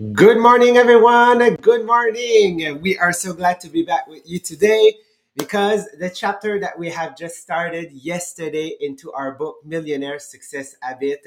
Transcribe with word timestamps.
Good 0.00 0.38
morning, 0.38 0.78
everyone. 0.78 1.56
Good 1.56 1.84
morning. 1.84 2.80
We 2.80 2.96
are 2.96 3.12
so 3.12 3.34
glad 3.34 3.60
to 3.60 3.68
be 3.68 3.82
back 3.82 4.06
with 4.06 4.22
you 4.24 4.38
today 4.38 4.94
because 5.36 5.86
the 5.98 6.08
chapter 6.08 6.58
that 6.58 6.78
we 6.78 6.88
have 6.88 7.18
just 7.18 7.36
started 7.36 7.92
yesterday 7.92 8.78
into 8.80 9.12
our 9.12 9.32
book, 9.32 9.56
Millionaire 9.62 10.18
Success 10.18 10.74
Habit, 10.80 11.26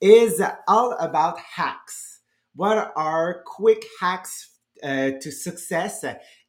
is 0.00 0.40
all 0.66 0.92
about 0.92 1.38
hacks. 1.38 2.20
What 2.56 2.92
are 2.96 3.42
quick 3.42 3.84
hacks 4.00 4.52
uh, 4.82 5.10
to 5.20 5.30
success? 5.30 6.02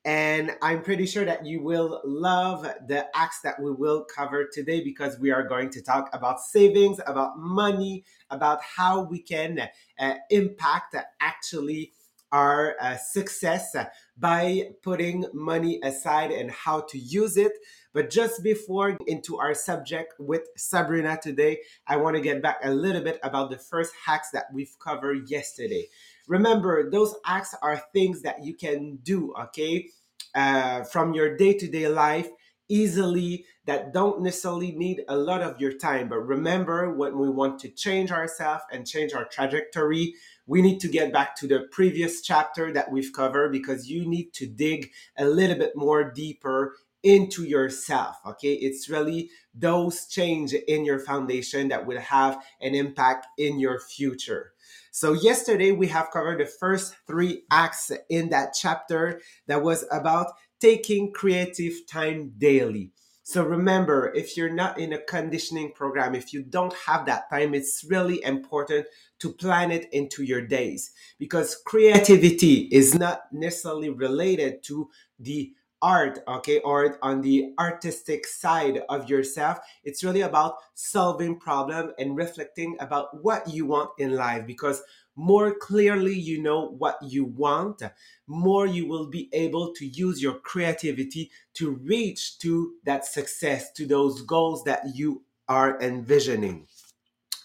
And 0.09 0.57
I'm 0.63 0.81
pretty 0.81 1.05
sure 1.05 1.23
that 1.23 1.45
you 1.45 1.61
will 1.61 2.01
love 2.03 2.63
the 2.87 3.05
hacks 3.13 3.41
that 3.41 3.61
we 3.61 3.69
will 3.69 4.03
cover 4.05 4.49
today 4.51 4.83
because 4.83 5.19
we 5.19 5.29
are 5.29 5.43
going 5.43 5.69
to 5.69 5.83
talk 5.83 6.09
about 6.13 6.39
savings, 6.39 6.99
about 7.05 7.37
money, 7.37 8.05
about 8.31 8.59
how 8.63 9.03
we 9.03 9.19
can 9.19 9.69
uh, 9.99 10.13
impact 10.31 10.95
actually 11.21 11.91
our 12.31 12.75
uh, 12.81 12.97
success 12.97 13.75
by 14.17 14.69
putting 14.81 15.25
money 15.31 15.79
aside 15.83 16.31
and 16.31 16.49
how 16.49 16.81
to 16.81 16.97
use 16.97 17.37
it. 17.37 17.51
But 17.93 18.09
just 18.09 18.43
before 18.43 18.97
into 19.05 19.37
our 19.37 19.53
subject 19.53 20.13
with 20.19 20.41
Sabrina 20.57 21.19
today, 21.21 21.59
I 21.85 21.97
want 21.97 22.15
to 22.15 22.21
get 22.21 22.41
back 22.41 22.59
a 22.63 22.71
little 22.71 23.03
bit 23.03 23.19
about 23.21 23.51
the 23.51 23.57
first 23.57 23.93
hacks 24.05 24.31
that 24.31 24.45
we've 24.53 24.75
covered 24.79 25.29
yesterday. 25.29 25.87
Remember, 26.27 26.89
those 26.89 27.15
hacks 27.25 27.55
are 27.61 27.81
things 27.93 28.21
that 28.21 28.43
you 28.43 28.55
can 28.55 28.99
do, 29.01 29.33
okay, 29.39 29.87
uh, 30.35 30.83
from 30.83 31.13
your 31.13 31.35
day 31.35 31.53
to 31.53 31.67
day 31.67 31.87
life 31.87 32.29
easily 32.69 33.45
that 33.65 33.91
don't 33.93 34.21
necessarily 34.21 34.71
need 34.71 35.03
a 35.09 35.17
lot 35.17 35.41
of 35.41 35.59
your 35.59 35.73
time. 35.73 36.07
But 36.07 36.19
remember, 36.19 36.93
when 36.93 37.17
we 37.17 37.29
want 37.29 37.59
to 37.61 37.69
change 37.69 38.11
ourselves 38.11 38.63
and 38.71 38.87
change 38.87 39.13
our 39.13 39.25
trajectory, 39.25 40.13
we 40.45 40.61
need 40.61 40.79
to 40.81 40.87
get 40.87 41.11
back 41.11 41.35
to 41.37 41.47
the 41.47 41.67
previous 41.71 42.21
chapter 42.21 42.71
that 42.73 42.91
we've 42.91 43.11
covered 43.13 43.51
because 43.51 43.89
you 43.89 44.07
need 44.07 44.33
to 44.33 44.47
dig 44.47 44.91
a 45.17 45.25
little 45.25 45.57
bit 45.57 45.73
more 45.75 46.11
deeper 46.11 46.75
into 47.01 47.45
yourself 47.45 48.17
okay 48.25 48.55
it's 48.55 48.89
really 48.89 49.29
those 49.53 50.05
change 50.07 50.53
in 50.53 50.83
your 50.83 50.99
foundation 50.99 51.69
that 51.69 51.85
will 51.85 51.99
have 51.99 52.43
an 52.59 52.75
impact 52.75 53.25
in 53.37 53.57
your 53.57 53.79
future 53.79 54.51
so 54.91 55.13
yesterday 55.13 55.71
we 55.71 55.87
have 55.87 56.11
covered 56.11 56.39
the 56.39 56.45
first 56.45 56.95
three 57.07 57.43
acts 57.51 57.91
in 58.09 58.29
that 58.29 58.53
chapter 58.53 59.21
that 59.47 59.61
was 59.61 59.85
about 59.91 60.33
taking 60.59 61.11
creative 61.13 61.73
time 61.87 62.33
daily. 62.37 62.91
So 63.23 63.43
remember 63.43 64.11
if 64.15 64.35
you're 64.35 64.51
not 64.51 64.79
in 64.79 64.91
a 64.91 64.97
conditioning 64.97 65.71
program 65.73 66.15
if 66.15 66.33
you 66.33 66.41
don't 66.41 66.73
have 66.87 67.05
that 67.05 67.29
time 67.29 67.53
it's 67.53 67.85
really 67.87 68.23
important 68.23 68.87
to 69.19 69.33
plan 69.33 69.71
it 69.71 69.87
into 69.93 70.23
your 70.23 70.41
days 70.41 70.91
because 71.19 71.61
creativity 71.63 72.67
is 72.71 72.95
not 72.95 73.31
necessarily 73.31 73.91
related 73.91 74.63
to 74.63 74.89
the 75.19 75.53
art 75.81 76.19
okay? 76.27 76.59
Or 76.59 76.97
on 77.01 77.21
the 77.21 77.53
artistic 77.59 78.27
side 78.27 78.81
of 78.89 79.09
yourself. 79.09 79.59
It's 79.83 80.03
really 80.03 80.21
about 80.21 80.55
solving 80.73 81.39
problem 81.39 81.91
and 81.97 82.17
reflecting 82.17 82.77
about 82.79 83.23
what 83.23 83.47
you 83.49 83.65
want 83.65 83.91
in 83.97 84.15
life 84.15 84.45
because 84.45 84.81
more 85.15 85.53
clearly 85.53 86.17
you 86.17 86.41
know 86.41 86.69
what 86.77 86.97
you 87.01 87.25
want 87.25 87.81
more 88.25 88.65
you 88.65 88.87
will 88.87 89.07
be 89.09 89.27
able 89.33 89.73
to 89.73 89.85
use 89.85 90.21
your 90.21 90.35
creativity 90.35 91.29
to 91.53 91.71
reach 91.71 92.39
to 92.39 92.75
that 92.85 93.03
success 93.03 93.69
to 93.73 93.85
those 93.85 94.21
goals 94.21 94.63
that 94.63 94.81
you 94.93 95.21
are 95.49 95.77
envisioning 95.81 96.65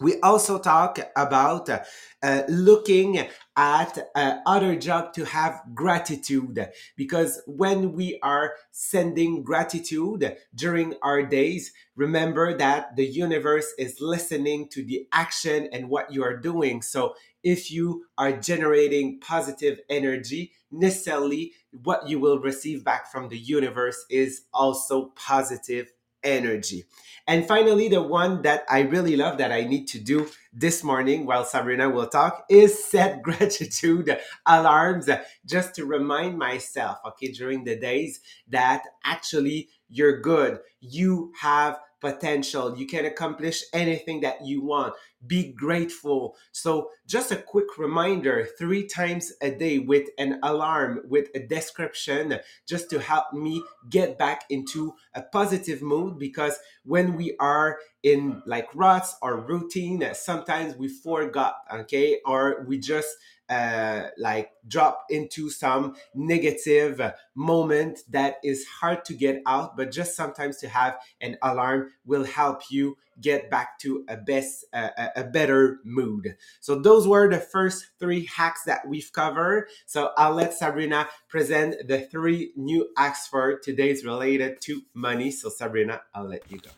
we 0.01 0.21
also 0.21 0.59
talk 0.59 0.99
about 1.17 1.69
uh, 1.71 2.43
looking 2.49 3.27
at 3.57 3.99
uh, 4.15 4.39
other 4.47 4.75
job 4.77 5.13
to 5.15 5.25
have 5.25 5.61
gratitude. 5.75 6.69
Because 6.97 7.41
when 7.47 7.93
we 7.93 8.19
are 8.23 8.55
sending 8.73 9.45
gratitude 9.45 10.37
during 10.55 10.95
our 11.03 11.23
days 11.23 11.73
remember 11.97 12.57
that 12.57 12.97
the 12.97 13.07
universe 13.07 13.73
is 13.79 14.01
listening 14.01 14.69
to 14.69 14.85
the 14.85 15.07
action 15.13 15.69
and 15.73 15.89
what 15.89 16.13
you 16.13 16.25
are 16.25 16.37
doing. 16.37 16.83
So 16.83 17.15
if 17.43 17.71
you 17.71 18.07
are 18.19 18.33
generating 18.33 19.21
positive 19.21 19.81
energy 19.89 20.53
necessarily 20.71 21.53
what 21.83 22.09
you 22.09 22.19
will 22.19 22.41
receive 22.41 22.85
back 22.85 23.11
from 23.11 23.29
the 23.29 23.39
universe 23.39 24.05
is 24.11 24.43
also 24.53 25.13
positive 25.15 25.93
energy 26.25 26.85
and 27.27 27.47
finally, 27.49 27.89
the 27.89 28.03
one 28.03 28.43
that 28.43 28.65
I 28.69 28.81
really 28.81 29.17
love 29.17 29.39
that 29.39 29.51
I 29.51 29.63
need 29.63 29.87
to 29.89 29.99
do 29.99 30.29
this 30.53 30.85
morning 30.85 31.25
while 31.25 31.45
Sabrina 31.45 31.89
will 31.89 32.07
talk 32.07 32.45
is 32.51 32.85
set 32.85 33.23
gratitude 33.23 34.19
alarms 34.45 35.09
just 35.47 35.75
to 35.77 35.87
remind 35.87 36.37
myself, 36.37 36.99
okay, 37.07 37.33
during 37.33 37.65
the 37.65 37.77
days 37.77 38.21
that 38.49 38.83
actually 39.05 39.71
you're 39.89 40.21
good. 40.21 40.59
You 40.81 41.33
have 41.41 41.79
potential. 42.05 42.77
You 42.77 42.87
can 42.87 43.07
accomplish 43.07 43.65
anything 43.73 44.21
that 44.21 44.45
you 44.45 44.63
want. 44.63 44.93
Be 45.27 45.53
grateful. 45.53 46.37
So, 46.53 46.91
just 47.07 47.33
a 47.33 47.37
quick 47.37 47.79
reminder 47.79 48.47
three 48.59 48.87
times 48.87 49.33
a 49.41 49.51
day 49.51 49.79
with 49.79 50.09
an 50.19 50.39
alarm, 50.43 51.01
with 51.09 51.29
a 51.35 51.41
description, 51.41 52.39
just 52.69 52.91
to 52.91 53.01
help 53.01 53.33
me 53.33 53.63
get 53.89 54.19
back 54.19 54.45
into 54.51 54.95
a 55.15 55.23
positive 55.23 55.81
mood 55.81 56.19
because 56.19 56.59
when 56.85 57.17
we 57.17 57.35
are 57.41 57.79
in 58.03 58.43
like 58.45 58.69
ruts 58.75 59.17
or 59.23 59.41
routine 59.41 60.07
sometimes 60.13 60.77
we 60.77 60.89
forgot 60.89 61.55
okay 61.73 62.19
or 62.27 62.67
we 62.69 62.79
just 62.79 63.09
uh, 63.55 64.09
like 64.19 64.51
drop 64.67 65.05
into 65.11 65.49
some 65.49 65.95
negative 66.15 67.01
moment 67.35 68.01
that 68.11 68.37
is 68.43 68.67
hard 68.81 69.05
to 69.05 69.15
get 69.15 69.43
out 69.47 69.77
but 69.77 69.93
just 69.93 70.17
sometimes 70.17 70.57
to 70.57 70.69
have 70.69 70.97
an 71.21 71.37
alarm 71.43 71.91
will 72.05 72.25
help 72.25 72.63
you 72.71 72.97
get 73.21 73.49
back 73.49 73.79
to 73.79 74.05
a 74.09 74.17
best 74.17 74.65
uh, 74.73 74.89
a 75.15 75.23
better 75.23 75.79
mood. 75.85 76.37
So 76.61 76.81
those 76.81 77.07
were 77.07 77.31
the 77.31 77.39
first 77.39 77.87
three 78.01 78.27
hacks 78.27 78.65
that 78.65 78.89
we've 78.89 79.13
covered. 79.13 79.69
So 79.87 80.11
i'll 80.17 80.35
let 80.35 80.55
sabrina 80.55 81.09
present 81.29 81.87
the 81.87 82.01
three 82.01 82.53
new 82.57 82.89
hacks 82.97 83.29
for 83.29 83.59
today's 83.59 84.05
related 84.05 84.61
to 84.63 84.83
money. 84.95 85.31
So 85.31 85.49
sabrina 85.49 86.03
i'll 86.15 86.29
let 86.29 86.51
you 86.51 86.59
go 86.59 86.71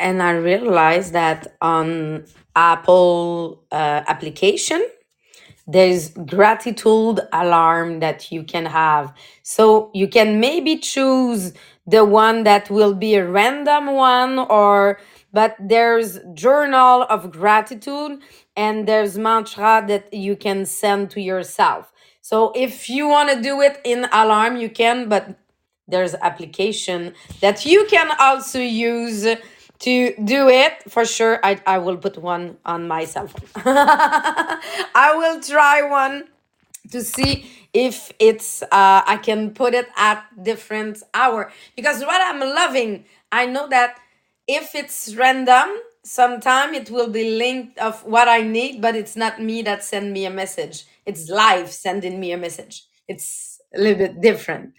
and 0.00 0.22
I 0.22 0.32
realized 0.32 1.12
that 1.14 1.56
on 1.60 2.26
Apple 2.56 3.64
uh, 3.72 4.02
application, 4.08 4.84
there's 5.66 6.10
gratitude 6.10 7.20
alarm 7.32 8.00
that 8.00 8.30
you 8.30 8.44
can 8.44 8.66
have. 8.66 9.12
So 9.42 9.90
you 9.94 10.08
can 10.08 10.38
maybe 10.40 10.78
choose 10.78 11.52
the 11.86 12.04
one 12.04 12.44
that 12.44 12.70
will 12.70 12.94
be 12.94 13.14
a 13.16 13.26
random 13.26 13.94
one 13.94 14.38
or 14.38 15.00
but 15.32 15.56
there's 15.60 16.18
journal 16.34 17.02
of 17.10 17.30
gratitude 17.30 18.20
and 18.56 18.88
there's 18.88 19.18
mantra 19.18 19.84
that 19.86 20.12
you 20.12 20.36
can 20.36 20.64
send 20.64 21.10
to 21.10 21.20
yourself. 21.20 21.92
So 22.22 22.52
if 22.54 22.88
you 22.88 23.08
want 23.08 23.30
to 23.30 23.42
do 23.42 23.60
it 23.60 23.80
in 23.84 24.06
alarm 24.12 24.56
you 24.56 24.70
can 24.70 25.08
but 25.08 25.36
there's 25.88 26.14
application 26.16 27.14
that 27.40 27.64
you 27.66 27.86
can 27.90 28.10
also 28.20 28.58
use 28.60 29.26
to 29.80 30.14
do 30.24 30.48
it 30.48 30.82
for 30.90 31.04
sure 31.04 31.40
i, 31.44 31.60
I 31.66 31.78
will 31.78 31.96
put 31.98 32.18
one 32.18 32.58
on 32.64 32.88
my 32.88 33.04
cell 33.04 33.28
phone 33.28 33.62
i 33.66 35.12
will 35.16 35.40
try 35.40 35.82
one 35.82 36.24
to 36.92 37.02
see 37.02 37.50
if 37.74 38.12
it's 38.18 38.62
uh, 38.64 39.02
i 39.06 39.18
can 39.22 39.52
put 39.52 39.74
it 39.74 39.88
at 39.96 40.24
different 40.42 41.02
hour. 41.14 41.52
Because 41.76 42.02
what 42.02 42.20
i'm 42.22 42.40
loving 42.40 43.06
i 43.32 43.46
know 43.46 43.68
that 43.68 43.98
if 44.48 44.74
it's 44.74 45.14
random 45.16 45.68
sometime 46.04 46.74
it 46.74 46.90
will 46.90 47.08
be 47.10 47.36
linked 47.36 47.78
of 47.78 48.04
what 48.04 48.28
i 48.28 48.40
need 48.42 48.80
but 48.82 48.96
it's 48.96 49.16
not 49.16 49.42
me 49.42 49.62
that 49.62 49.84
send 49.84 50.12
me 50.12 50.26
a 50.26 50.30
message. 50.30 50.84
It's 51.06 51.28
live 51.30 51.70
sending 51.72 52.20
me 52.20 52.32
a 52.32 52.38
message. 52.38 52.84
It's 53.08 53.60
a 53.74 53.80
little 53.80 53.98
bit 53.98 54.20
different. 54.22 54.74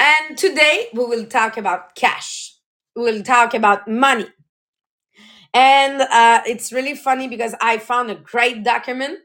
And 0.00 0.38
today 0.38 0.88
we 0.94 1.06
will 1.06 1.26
talk 1.26 1.56
about 1.58 1.96
cash 1.96 2.55
will 2.96 3.22
talk 3.22 3.54
about 3.54 3.86
money 3.88 4.26
and 5.54 6.02
uh, 6.02 6.42
it's 6.46 6.72
really 6.72 6.94
funny 6.94 7.28
because 7.28 7.54
i 7.60 7.78
found 7.78 8.10
a 8.10 8.14
great 8.14 8.64
document 8.64 9.20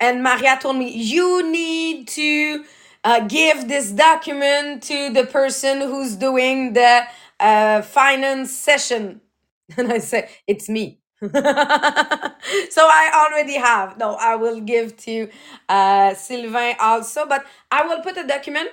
and 0.00 0.22
Maria 0.22 0.58
told 0.60 0.76
me, 0.76 0.90
you 0.92 1.50
need 1.50 2.08
to 2.08 2.64
uh, 3.04 3.20
give 3.26 3.68
this 3.68 3.90
document 3.90 4.82
to 4.84 5.10
the 5.12 5.24
person 5.26 5.80
who's 5.80 6.16
doing 6.16 6.74
the 6.74 7.02
uh, 7.40 7.82
finance 7.82 8.52
session. 8.52 9.20
And 9.76 9.92
I 9.92 9.98
said, 9.98 10.28
it's 10.46 10.68
me. 10.68 11.00
so 11.22 11.30
I 11.32 13.10
already 13.28 13.56
have. 13.56 13.98
No, 13.98 14.14
I 14.14 14.36
will 14.36 14.60
give 14.60 14.96
to 14.98 15.28
uh, 15.68 16.14
Sylvain 16.14 16.76
also, 16.78 17.26
but 17.26 17.44
I 17.70 17.86
will 17.86 18.00
put 18.02 18.16
a 18.16 18.26
document. 18.26 18.70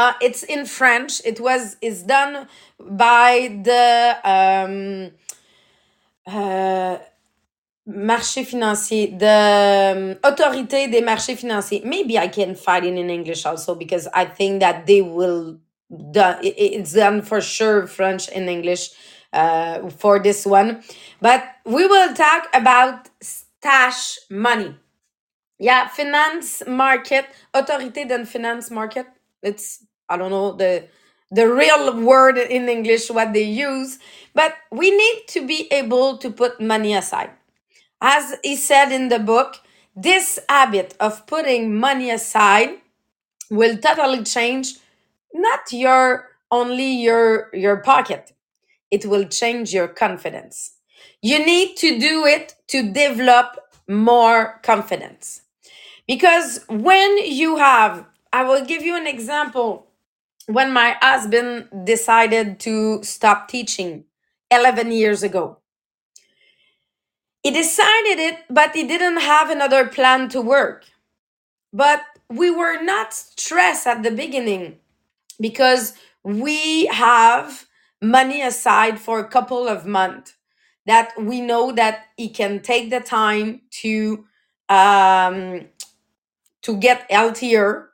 Uh, 0.00 0.14
it's 0.22 0.42
in 0.44 0.64
French. 0.64 1.20
It 1.26 1.40
was 1.40 1.76
is 1.82 2.02
done 2.04 2.48
by 2.78 3.60
the 3.62 4.16
um, 4.24 5.10
uh, 6.26 6.96
marché 7.86 8.46
financier, 8.46 9.08
the 9.18 10.18
um, 10.22 10.30
autorité 10.30 10.90
des 10.90 11.02
marchés 11.02 11.36
financiers. 11.36 11.82
Maybe 11.84 12.18
I 12.18 12.28
can 12.28 12.54
find 12.54 12.86
it 12.86 12.96
in 12.96 13.10
English 13.10 13.44
also 13.44 13.74
because 13.74 14.08
I 14.14 14.24
think 14.24 14.60
that 14.60 14.86
they 14.86 15.02
will. 15.02 15.58
Done, 16.12 16.38
it's 16.42 16.92
done 16.92 17.20
for 17.20 17.40
sure 17.40 17.86
French 17.88 18.30
and 18.34 18.48
English 18.48 18.90
uh, 19.32 19.90
for 19.90 20.20
this 20.20 20.46
one, 20.46 20.84
but 21.20 21.42
we 21.66 21.84
will 21.84 22.14
talk 22.14 22.46
about 22.54 23.10
stash 23.20 24.16
money. 24.30 24.76
Yeah, 25.58 25.88
finance 25.88 26.62
market, 26.66 27.26
autorité 27.52 28.06
d'un 28.06 28.24
finance 28.24 28.70
market. 28.70 29.06
It's 29.42 29.84
I 30.10 30.18
don't 30.18 30.32
know 30.32 30.52
the 30.52 30.86
the 31.32 31.48
real 31.48 32.00
word 32.02 32.38
in 32.38 32.68
English 32.68 33.10
what 33.10 33.32
they 33.34 33.44
use, 33.44 33.98
but 34.34 34.54
we 34.72 34.90
need 34.90 35.24
to 35.28 35.46
be 35.46 35.68
able 35.72 36.18
to 36.18 36.30
put 36.30 36.60
money 36.60 36.94
aside. 36.94 37.30
As 38.02 38.36
he 38.44 38.56
said 38.56 38.92
in 38.92 39.08
the 39.10 39.20
book, 39.20 39.56
this 39.96 40.40
habit 40.48 40.96
of 41.00 41.26
putting 41.26 41.76
money 41.78 42.10
aside 42.10 42.70
will 43.50 43.76
totally 43.78 44.24
change 44.24 44.76
not 45.34 45.72
your 45.72 46.28
only 46.50 46.92
your 47.02 47.50
your 47.54 47.78
pocket. 47.78 48.32
It 48.90 49.06
will 49.06 49.26
change 49.28 49.72
your 49.74 49.88
confidence. 49.88 50.72
You 51.22 51.44
need 51.44 51.76
to 51.78 51.98
do 52.00 52.26
it 52.26 52.56
to 52.68 52.92
develop 52.92 53.58
more 53.88 54.60
confidence. 54.62 55.42
Because 56.08 56.60
when 56.68 57.18
you 57.18 57.56
have, 57.58 58.06
I 58.32 58.44
will 58.44 58.64
give 58.64 58.82
you 58.82 58.96
an 58.96 59.06
example. 59.06 59.88
When 60.50 60.72
my 60.72 60.96
husband 61.00 61.68
decided 61.84 62.58
to 62.60 63.04
stop 63.04 63.46
teaching 63.46 64.04
11 64.50 64.90
years 64.90 65.22
ago, 65.22 65.58
he 67.44 67.52
decided 67.52 68.18
it, 68.18 68.38
but 68.50 68.74
he 68.74 68.84
didn't 68.86 69.20
have 69.20 69.48
another 69.48 69.86
plan 69.86 70.28
to 70.30 70.40
work. 70.42 70.86
But 71.72 72.02
we 72.28 72.50
were 72.50 72.82
not 72.82 73.14
stressed 73.14 73.86
at 73.86 74.02
the 74.02 74.10
beginning 74.10 74.78
because 75.40 75.92
we 76.24 76.86
have 76.86 77.66
money 78.02 78.42
aside 78.42 78.98
for 78.98 79.20
a 79.20 79.28
couple 79.28 79.68
of 79.68 79.86
months 79.86 80.34
that 80.84 81.12
we 81.16 81.40
know 81.40 81.70
that 81.70 82.06
he 82.16 82.28
can 82.28 82.58
take 82.60 82.90
the 82.90 82.98
time 82.98 83.62
to 83.82 84.24
um, 84.68 85.68
to 86.62 86.76
get 86.76 87.08
healthier 87.08 87.90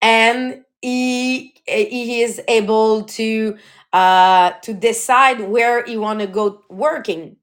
and 0.00 0.62
he 0.86 1.52
he 1.66 2.22
is 2.22 2.40
able 2.46 3.02
to 3.02 3.56
uh, 3.92 4.50
to 4.62 4.72
decide 4.72 5.40
where 5.40 5.84
he 5.84 5.96
want 5.96 6.20
to 6.20 6.28
go 6.28 6.62
working. 6.70 7.36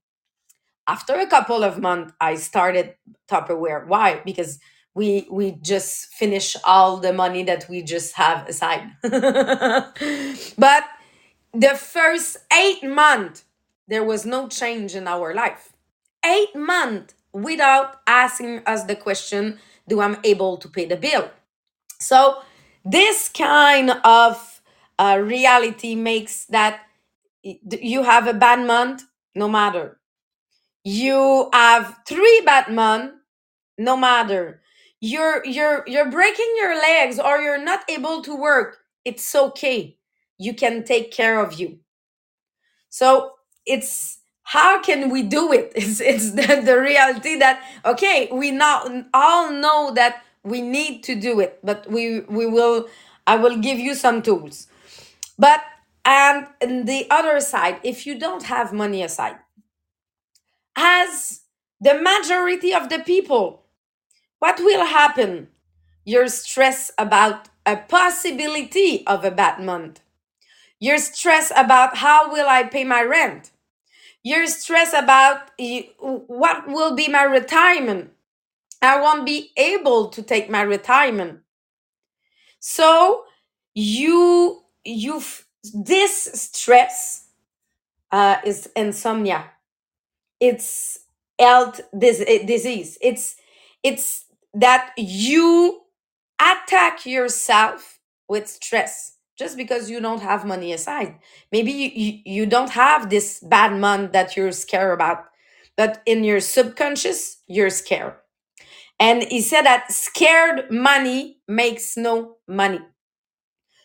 After 0.88 1.16
a 1.16 1.28
couple 1.28 1.64
of 1.64 1.80
months 1.80 2.14
i 2.22 2.36
started 2.36 2.96
tupperware. 3.30 3.86
Why? 3.88 4.22
Because 4.26 4.60
we 4.96 5.28
we 5.30 5.52
just 5.62 6.14
finish 6.14 6.56
all 6.64 6.98
the 6.98 7.14
money 7.14 7.44
that 7.44 7.68
we 7.70 7.84
just 7.84 8.16
have 8.16 8.48
aside. 8.48 8.84
But 10.58 10.84
the 11.54 11.76
first 11.76 12.38
eight 12.64 12.84
months 12.84 13.46
there 13.90 14.06
was 14.06 14.26
no 14.26 14.48
change 14.48 14.96
in 14.96 15.08
our 15.08 15.34
life. 15.34 15.74
Eight 16.26 16.56
months 16.56 17.16
without 17.34 17.98
asking 18.08 18.62
us 18.66 18.84
the 18.86 18.96
question 18.96 19.60
do 19.90 20.00
i'm 20.00 20.18
able 20.24 20.56
to 20.58 20.70
pay 20.70 20.86
the 20.86 20.98
bill? 20.98 21.30
So 22.00 22.42
this 22.86 23.30
kind 23.30 23.92
of 24.04 24.62
uh, 25.00 25.20
reality 25.22 25.96
makes 25.96 26.46
that 26.46 26.82
you 27.44 28.04
have 28.04 28.28
a 28.28 28.34
bad 28.34 28.66
month 28.66 29.04
no 29.36 29.48
matter. 29.48 30.00
You 30.84 31.50
have 31.54 31.98
three 32.08 32.42
bad 32.46 32.70
months 32.74 33.16
no 33.78 33.98
matter. 33.98 34.62
You're 35.02 35.46
you're 35.46 35.84
you're 35.88 36.12
breaking 36.12 36.54
your 36.58 36.76
legs 36.76 37.20
or 37.20 37.40
you're 37.40 37.64
not 37.64 37.90
able 37.90 38.22
to 38.24 38.36
work 38.36 38.80
it's 39.06 39.36
okay. 39.36 39.98
You 40.38 40.54
can 40.54 40.84
take 40.84 41.12
care 41.12 41.40
of 41.42 41.54
you. 41.60 41.80
So 42.90 43.34
it's 43.66 44.20
how 44.44 44.82
can 44.82 45.10
we 45.10 45.24
do 45.24 45.52
it? 45.54 45.72
It's 45.76 46.00
it's 46.00 46.32
the, 46.40 46.62
the 46.64 46.80
reality 46.80 47.38
that 47.40 47.62
okay 47.86 48.30
we 48.32 48.52
now 48.52 49.04
all 49.14 49.52
know 49.52 49.92
that 49.96 50.24
we 50.44 50.62
need 50.62 51.04
to 51.04 51.16
do 51.16 51.40
it 51.40 51.60
but 51.64 51.90
we 51.90 52.22
we 52.22 52.46
will 52.46 52.88
i 53.28 53.36
will 53.36 53.58
give 53.58 53.80
you 53.80 53.96
some 53.96 54.22
tools 54.22 54.68
but 55.40 55.62
and 56.06 56.48
the 56.88 57.08
other 57.10 57.40
side 57.40 57.80
if 57.84 58.06
you 58.06 58.20
don't 58.20 58.44
have 58.44 58.74
money 58.74 59.02
aside 59.04 59.38
as 60.76 61.42
the 61.80 61.96
majority 61.96 62.74
of 62.74 62.90
the 62.90 63.00
people, 63.00 63.64
what 64.40 64.60
will 64.60 64.86
happen? 64.86 65.50
You're 66.06 66.28
stressed 66.28 66.92
about 66.98 67.50
a 67.66 67.78
possibility 67.78 69.06
of 69.08 69.24
a 69.24 69.32
bad 69.32 69.60
month. 69.60 70.02
You're 70.80 70.98
stressed 70.98 71.54
about 71.56 71.98
how 71.98 72.32
will 72.32 72.48
I 72.50 72.64
pay 72.64 72.84
my 72.84 73.04
rent. 73.04 73.52
You're 74.24 74.48
stressed 74.48 74.94
about 74.94 75.52
what 76.00 76.68
will 76.68 76.96
be 76.96 77.08
my 77.08 77.24
retirement. 77.24 78.12
I 78.84 79.02
won't 79.02 79.26
be 79.28 79.52
able 79.58 80.10
to 80.10 80.24
take 80.24 80.50
my 80.50 80.64
retirement. 80.64 81.42
So 82.60 83.26
you 83.76 84.64
you 84.86 85.22
this 85.74 86.24
stress 86.34 87.28
uh, 88.12 88.38
is 88.46 88.70
insomnia. 88.76 89.46
It's 90.42 91.00
health 91.40 91.82
dis- 91.98 92.24
eh, 92.28 92.46
disease. 92.46 92.98
It's 93.02 93.36
it's 93.84 94.26
that 94.56 94.92
you 94.98 95.82
attack 96.42 97.06
yourself 97.06 98.00
with 98.30 98.48
stress 98.50 99.18
just 99.38 99.58
because 99.58 99.90
you 99.90 100.02
don't 100.02 100.22
have 100.22 100.46
money 100.46 100.74
aside. 100.74 101.16
Maybe 101.52 101.72
you, 101.72 101.92
you, 101.96 102.20
you 102.26 102.48
don't 102.48 102.72
have 102.72 103.10
this 103.10 103.40
bad 103.42 103.74
month 103.80 104.14
that 104.14 104.38
you're 104.38 104.54
scared 104.54 104.94
about 104.94 105.26
but 105.78 106.04
in 106.08 106.24
your 106.26 106.42
subconscious 106.42 107.40
you're 107.48 107.72
scared 107.72 108.14
and 109.00 109.24
he 109.24 109.42
said 109.42 109.64
that 109.64 109.92
scared 109.92 110.72
money 110.72 111.38
makes 111.48 111.98
no 111.98 112.38
money. 112.48 112.80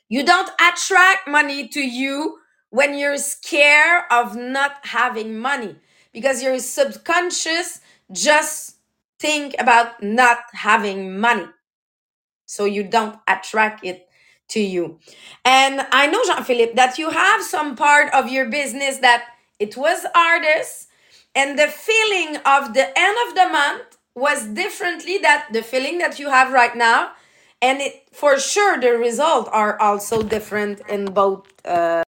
You 0.08 0.24
don't 0.24 0.50
attract 0.60 1.28
money 1.28 1.68
to 1.68 1.80
you 1.80 2.38
when 2.70 2.98
you're 2.98 3.18
scared 3.18 4.04
of 4.10 4.36
not 4.36 4.76
having 4.84 5.38
money 5.38 5.76
because 6.12 6.42
your 6.42 6.58
subconscious 6.58 7.80
just 8.12 8.76
think 9.18 9.54
about 9.58 10.02
not 10.02 10.38
having 10.52 11.18
money. 11.18 11.46
So 12.46 12.64
you 12.64 12.84
don't 12.84 13.18
attract 13.28 13.84
it 13.84 14.08
to 14.48 14.60
you. 14.60 14.98
And 15.44 15.86
i 15.92 16.06
know 16.06 16.22
jean-philippe 16.24 16.74
that 16.74 16.98
you 16.98 17.10
have 17.10 17.42
some 17.42 17.76
part 17.76 18.12
of 18.14 18.30
your 18.30 18.46
business 18.48 18.98
that 18.98 19.24
it 19.58 19.76
was 19.76 20.06
artists 20.14 20.86
and 21.34 21.58
the 21.58 21.68
feeling 21.68 22.36
of 22.46 22.72
the 22.74 22.86
end 22.98 23.16
of 23.28 23.34
the 23.34 23.48
month 23.50 23.87
was 24.18 24.46
differently 24.46 25.18
that 25.18 25.48
the 25.52 25.62
feeling 25.62 25.98
that 25.98 26.18
you 26.18 26.28
have 26.28 26.52
right 26.52 26.76
now 26.76 27.12
and 27.62 27.80
it 27.80 28.08
for 28.12 28.38
sure 28.38 28.78
the 28.80 28.92
results 28.92 29.48
are 29.52 29.80
also 29.80 30.22
different 30.22 30.80
in 30.88 31.06
both 31.06 31.46
uh, 31.64 32.02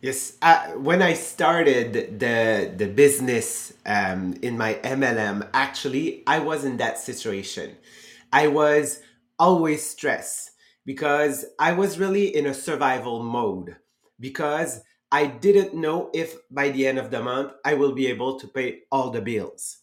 Yes, 0.00 0.38
uh, 0.42 0.68
when 0.78 1.02
I 1.02 1.14
started 1.14 2.20
the 2.20 2.72
the 2.76 2.86
business 2.86 3.72
um, 3.84 4.34
in 4.42 4.56
my 4.56 4.74
MLM, 4.84 5.48
actually, 5.52 6.22
I 6.24 6.38
was 6.38 6.64
in 6.64 6.76
that 6.76 6.98
situation. 6.98 7.76
I 8.32 8.46
was 8.46 9.02
always 9.40 9.84
stressed 9.84 10.52
because 10.86 11.46
I 11.58 11.72
was 11.72 11.98
really 11.98 12.34
in 12.34 12.46
a 12.46 12.54
survival 12.54 13.24
mode 13.24 13.74
because 14.20 14.82
I 15.10 15.26
didn't 15.26 15.74
know 15.74 16.10
if 16.14 16.36
by 16.48 16.70
the 16.70 16.86
end 16.86 16.98
of 16.98 17.10
the 17.10 17.22
month 17.22 17.54
I 17.64 17.74
will 17.74 17.92
be 17.92 18.06
able 18.06 18.38
to 18.38 18.46
pay 18.46 18.82
all 18.92 19.10
the 19.10 19.20
bills. 19.20 19.78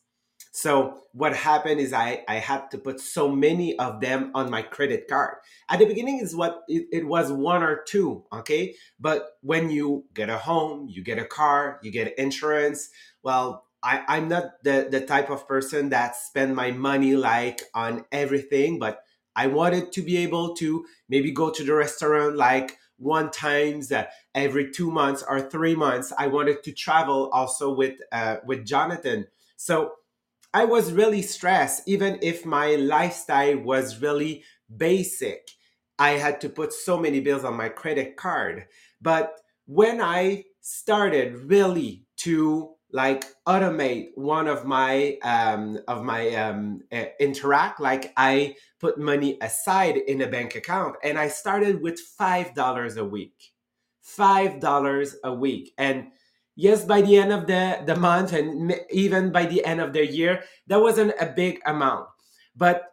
So 0.55 1.01
what 1.11 1.35
happened 1.35 1.81
is 1.81 1.91
I, 1.91 2.23
I 2.29 2.35
had 2.35 2.71
to 2.71 2.77
put 2.77 3.01
so 3.01 3.29
many 3.29 3.77
of 3.77 3.99
them 3.99 4.31
on 4.33 4.49
my 4.49 4.61
credit 4.61 5.05
card. 5.09 5.35
At 5.67 5.79
the 5.79 5.85
beginning 5.85 6.19
is 6.21 6.33
what 6.33 6.61
it, 6.69 6.87
it 6.93 7.05
was 7.05 7.29
one 7.29 7.61
or 7.61 7.83
two, 7.85 8.23
okay? 8.31 8.73
But 8.97 9.31
when 9.41 9.69
you 9.69 10.05
get 10.13 10.29
a 10.29 10.37
home, 10.37 10.87
you 10.89 11.03
get 11.03 11.19
a 11.19 11.25
car, 11.25 11.81
you 11.83 11.91
get 11.91 12.17
insurance, 12.17 12.89
well, 13.21 13.65
I, 13.83 14.03
I'm 14.07 14.29
not 14.29 14.63
the, 14.63 14.87
the 14.89 15.01
type 15.01 15.29
of 15.29 15.45
person 15.45 15.89
that 15.89 16.15
spend 16.15 16.55
my 16.55 16.71
money 16.71 17.17
like 17.17 17.61
on 17.73 18.05
everything, 18.13 18.79
but 18.79 19.01
I 19.35 19.47
wanted 19.47 19.91
to 19.91 20.01
be 20.01 20.15
able 20.19 20.55
to 20.55 20.85
maybe 21.09 21.31
go 21.31 21.49
to 21.49 21.63
the 21.65 21.73
restaurant 21.73 22.37
like 22.37 22.77
one 22.95 23.29
times 23.29 23.91
uh, 23.91 24.05
every 24.33 24.71
two 24.71 24.89
months 24.89 25.21
or 25.27 25.41
three 25.41 25.75
months. 25.75 26.13
I 26.17 26.27
wanted 26.27 26.63
to 26.63 26.71
travel 26.71 27.29
also 27.33 27.73
with 27.73 27.95
uh, 28.13 28.37
with 28.45 28.65
Jonathan. 28.65 29.27
So 29.57 29.91
I 30.55 30.63
was 30.63 30.93
really 30.93 31.21
stressed, 31.21 31.83
even 31.85 32.17
if 32.21 32.45
my 32.45 32.75
lifestyle 32.75 33.57
was 33.57 34.01
really 34.01 34.45
basic. 34.77 35.49
I 35.99 36.11
had 36.11 36.39
to 36.41 36.49
put 36.49 36.71
so 36.71 36.97
many 36.97 37.19
bills 37.19 37.43
on 37.43 37.57
my 37.57 37.67
credit 37.67 38.15
card. 38.15 38.67
But 39.01 39.41
when 39.65 40.01
I 40.01 40.45
started 40.61 41.35
really 41.51 42.05
to 42.19 42.75
like 42.91 43.25
automate 43.45 44.11
one 44.15 44.47
of 44.47 44.63
my 44.65 45.17
um, 45.21 45.77
of 45.89 46.03
my 46.03 46.33
um, 46.35 46.81
uh, 46.93 47.03
interact. 47.19 47.81
Like 47.81 48.13
I 48.15 48.55
put 48.79 48.97
money 48.97 49.37
aside 49.41 49.97
in 49.97 50.21
a 50.21 50.27
bank 50.27 50.55
account, 50.55 50.95
and 51.03 51.17
I 51.17 51.27
started 51.27 51.81
with 51.81 51.99
five 51.99 52.53
dollars 52.53 52.95
a 52.95 53.03
week, 53.03 53.51
five 54.01 54.61
dollars 54.61 55.17
a 55.25 55.33
week, 55.33 55.73
and 55.77 56.07
yes, 56.55 56.85
by 56.85 57.01
the 57.01 57.17
end 57.17 57.31
of 57.31 57.47
the 57.47 57.81
the 57.85 57.95
month, 57.95 58.33
and 58.33 58.73
even 58.89 59.31
by 59.31 59.45
the 59.45 59.63
end 59.65 59.81
of 59.81 59.93
the 59.93 60.05
year, 60.05 60.43
that 60.67 60.81
wasn't 60.81 61.13
a 61.19 61.27
big 61.27 61.59
amount, 61.65 62.07
but 62.55 62.91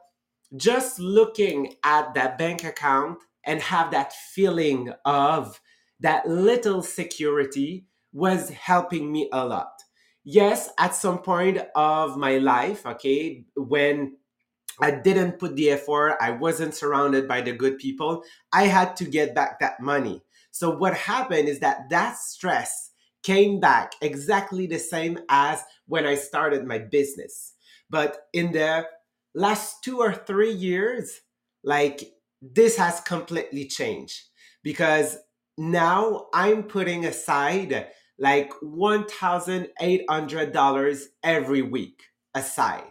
just 0.57 0.99
looking 0.99 1.75
at 1.85 2.15
that 2.15 2.39
bank 2.39 2.65
account 2.65 3.19
and 3.45 3.61
have 3.61 3.91
that 3.91 4.13
feeling 4.13 4.93
of 5.05 5.61
that 6.01 6.29
little 6.29 6.83
security 6.83 7.87
was 8.13 8.51
helping 8.51 9.11
me 9.11 9.29
a 9.33 9.45
lot. 9.47 9.73
Yes, 10.25 10.71
at 10.79 10.95
some 10.95 11.19
point 11.19 11.59
of 11.75 12.17
my 12.17 12.39
life, 12.39 12.87
okay, 12.87 13.45
when 13.57 14.17
I 14.81 14.91
didn't 14.91 15.39
put 15.39 15.57
the 15.57 15.71
effort, 15.71 16.17
I 16.21 16.31
wasn't 16.31 16.75
surrounded 16.75 17.27
by 17.27 17.41
the 17.41 17.53
good 17.53 17.79
people, 17.79 18.23
I 18.53 18.65
had 18.65 18.97
to 18.97 19.05
get 19.05 19.35
back 19.35 19.59
that 19.61 19.81
money. 19.81 20.23
So 20.51 20.77
what 20.77 20.95
happened 20.95 21.49
is 21.49 21.61
that 21.61 21.89
that 21.91 22.19
stress 22.19 22.92
came 23.23 23.61
back 23.61 23.93
exactly 24.01 24.67
the 24.67 24.79
same 24.79 25.19
as 25.29 25.63
when 25.87 26.07
I 26.07 26.15
started 26.15 26.67
my 26.67 26.79
business. 26.79 27.53
But 27.91 28.29
in 28.33 28.53
the 28.53 28.87
last 29.35 29.85
two 29.85 29.99
or 29.99 30.15
three 30.15 30.53
years, 30.53 31.21
like 31.63 32.15
this 32.41 32.77
has 32.77 33.01
completely 33.01 33.67
changed 33.67 34.19
because 34.63 35.19
now 35.59 36.29
I'm 36.35 36.63
putting 36.65 37.05
aside 37.05 37.89
like 38.19 38.51
$1,800 38.63 41.03
every 41.23 41.63
week 41.63 42.03
aside. 42.35 42.91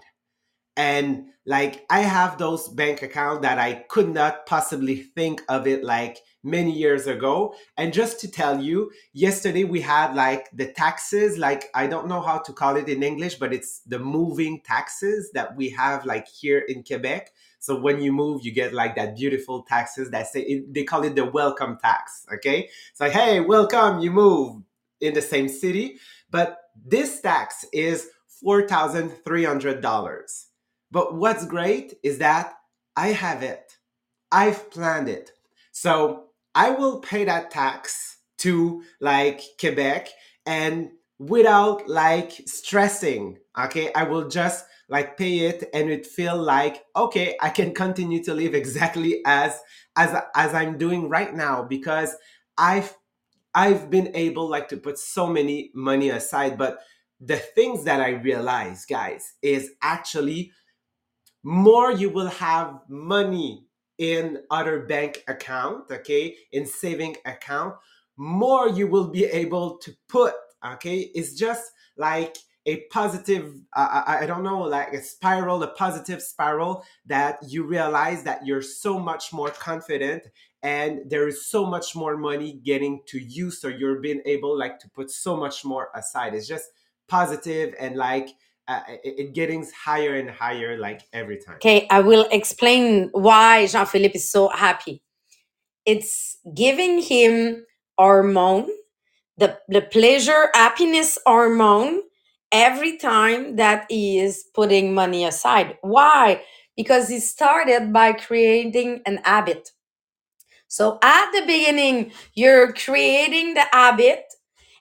And 0.78 1.26
like 1.46 1.86
I 1.90 2.00
have 2.02 2.38
those 2.38 2.70
bank 2.70 3.02
accounts 3.02 3.42
that 3.42 3.58
I 3.60 3.84
could 3.90 4.10
not 4.10 4.46
possibly 4.46 4.98
think 4.98 5.42
of 5.50 5.68
it 5.68 5.84
like 5.84 6.20
many 6.43 6.71
years 6.71 7.07
ago. 7.07 7.53
And 7.77 7.93
just 7.93 8.19
to 8.21 8.31
tell 8.31 8.62
you, 8.62 8.91
yesterday 9.13 9.63
we 9.63 9.81
had 9.81 10.15
like 10.15 10.50
the 10.51 10.71
taxes, 10.71 11.38
like 11.38 11.65
I 11.75 11.88
don't 11.88 12.07
know 12.07 12.21
how 12.21 12.39
to 12.39 12.53
call 12.53 12.75
it 12.75 12.89
in 12.89 13.03
English, 13.03 13.36
but 13.36 13.53
it's 13.53 13.81
the 13.81 14.00
moving 14.00 14.62
taxes 14.62 15.31
that 15.33 15.55
we 15.55 15.69
have 15.69 16.05
like 16.05 16.27
here 16.27 16.60
in 16.60 16.83
Quebec. 16.83 17.31
So 17.60 17.79
when 17.79 18.01
you 18.01 18.12
move, 18.12 18.41
you 18.43 18.51
get 18.51 18.74
like 18.74 18.95
that 18.95 19.15
beautiful 19.15 19.62
taxes 19.63 20.10
that 20.12 20.27
say 20.27 20.63
they 20.67 20.83
call 20.83 21.03
it 21.03 21.15
the 21.15 21.25
welcome 21.25 21.77
tax. 21.81 22.25
Okay, 22.33 22.69
it's 22.89 23.00
like 23.00 23.12
hey, 23.12 23.39
welcome, 23.39 24.00
you 24.00 24.12
move 24.12 24.63
in 25.00 25.13
the 25.13 25.21
same 25.21 25.48
city, 25.48 25.98
but 26.31 26.57
this 26.86 27.21
tax 27.21 27.65
is 27.71 28.10
four 28.27 28.67
thousand 28.67 29.12
three 29.24 29.43
hundred 29.43 29.81
dollars. 29.81 30.48
But 30.89 31.15
what's 31.15 31.45
great 31.45 31.93
is 32.03 32.17
that 32.17 32.53
I 32.95 33.10
have 33.10 33.43
it. 33.43 33.77
I've 34.31 34.71
planned 34.71 35.07
it. 35.07 35.31
So 35.71 36.31
I 36.55 36.72
will 36.72 37.00
pay 37.00 37.25
that 37.25 37.51
tax 37.51 38.17
to 38.39 38.84
like 39.00 39.41
Quebec 39.60 40.10
and 40.46 40.91
without 41.20 41.88
like 41.88 42.31
stressing. 42.46 43.38
Okay, 43.58 43.91
I 43.93 44.03
will 44.03 44.27
just 44.27 44.65
like 44.91 45.17
pay 45.17 45.39
it 45.39 45.70
and 45.74 45.89
it 45.89 46.05
feel 46.05 46.38
like 46.38 46.84
okay 46.96 47.36
i 47.41 47.50
can 47.50 47.74
continue 47.74 48.22
to 48.22 48.34
live 48.34 48.53
exactly 48.53 49.22
as 49.25 49.60
as 49.96 50.22
as 50.36 50.53
i'm 50.53 50.77
doing 50.77 51.10
right 51.10 51.34
now 51.34 51.63
because 51.63 52.15
i've 52.58 52.96
i've 53.55 53.89
been 53.89 54.12
able 54.13 54.48
like 54.48 54.67
to 54.67 54.77
put 54.77 55.00
so 55.00 55.25
many 55.25 55.72
money 55.74 56.10
aside 56.10 56.58
but 56.58 56.79
the 57.22 57.38
things 57.38 57.86
that 57.86 58.01
i 58.01 58.10
realize 58.10 58.86
guys 58.86 59.34
is 59.41 59.72
actually 59.81 60.51
more 61.41 61.91
you 61.91 62.10
will 62.10 62.27
have 62.27 62.77
money 62.89 63.65
in 64.01 64.41
other 64.50 64.79
bank 64.79 65.24
account 65.27 65.89
okay 65.91 66.36
in 66.51 66.65
saving 66.65 67.15
account 67.25 67.75
more 68.17 68.67
you 68.70 68.88
will 68.88 69.08
be 69.08 69.25
able 69.25 69.77
to 69.77 69.93
put 70.10 70.34
okay? 70.65 71.12
It's 71.15 71.34
just 71.36 71.72
like 71.98 72.38
a 72.67 72.81
positive 72.91 73.55
uh, 73.75 74.03
I, 74.05 74.20
I 74.20 74.25
don't 74.27 74.43
know 74.43 74.60
like 74.60 74.93
a 74.93 75.01
spiral 75.01 75.63
a 75.63 75.67
positive 75.70 76.22
spiral 76.22 76.84
that 77.08 77.39
you 77.48 77.63
realize 77.63 78.24
that 78.24 78.46
you're 78.46 78.62
so 78.62 79.00
much 79.00 79.34
more 79.34 79.50
confident 79.50 80.27
and 80.62 81.10
there 81.10 81.27
is 81.27 81.48
so 81.48 81.65
much 81.65 81.96
more 81.96 82.15
money 82.15 82.62
getting 82.63 83.01
to 83.08 83.17
you. 83.17 83.50
So 83.50 83.67
you're 83.67 84.00
being 84.00 84.22
able 84.25 84.55
like 84.55 84.77
to 84.79 84.89
put 84.89 85.10
so 85.10 85.36
much 85.36 85.65
more 85.65 85.89
aside. 85.96 86.36
It's 86.36 86.48
just 86.48 86.70
positive 87.08 87.74
and 87.79 87.96
like 87.96 88.29
uh, 88.72 88.82
it, 89.04 89.20
it 89.20 89.34
getting 89.34 89.66
higher 89.86 90.16
and 90.16 90.30
higher 90.30 90.78
like 90.78 91.01
every 91.13 91.38
time 91.38 91.56
Okay, 91.56 91.88
I 91.90 92.00
will 92.01 92.28
explain 92.32 93.10
why 93.12 93.68
Jean 93.68 93.86
Philippe 93.86 94.16
is 94.16 94.30
so 94.30 94.50
happy. 94.50 95.04
It's 95.86 96.38
giving 96.56 97.00
him 97.01 97.66
hormone, 97.98 98.70
the, 99.38 99.60
the 99.68 99.82
pleasure, 99.82 100.50
happiness 100.54 101.18
hormone, 101.25 102.01
every 102.51 102.98
time 102.98 103.58
that 103.58 103.86
he 103.90 104.20
is 104.20 104.46
putting 104.54 104.94
money 104.94 105.25
aside. 105.25 105.78
Why? 105.82 106.44
Because 106.78 107.10
he 107.10 107.20
started 107.20 107.92
by 107.94 108.13
creating 108.13 109.01
an 109.06 109.20
habit. 109.24 109.72
So 110.68 111.00
at 111.04 111.32
the 111.32 111.42
beginning, 111.42 112.12
you're 112.34 112.74
creating 112.74 113.56
the 113.56 113.66
habit. 113.72 114.24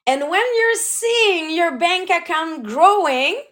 And 0.07 0.29
when 0.31 0.45
you're 0.59 0.77
seeing 0.77 1.57
your 1.57 1.79
bank 1.79 2.11
account 2.11 2.65
growing, 2.65 3.43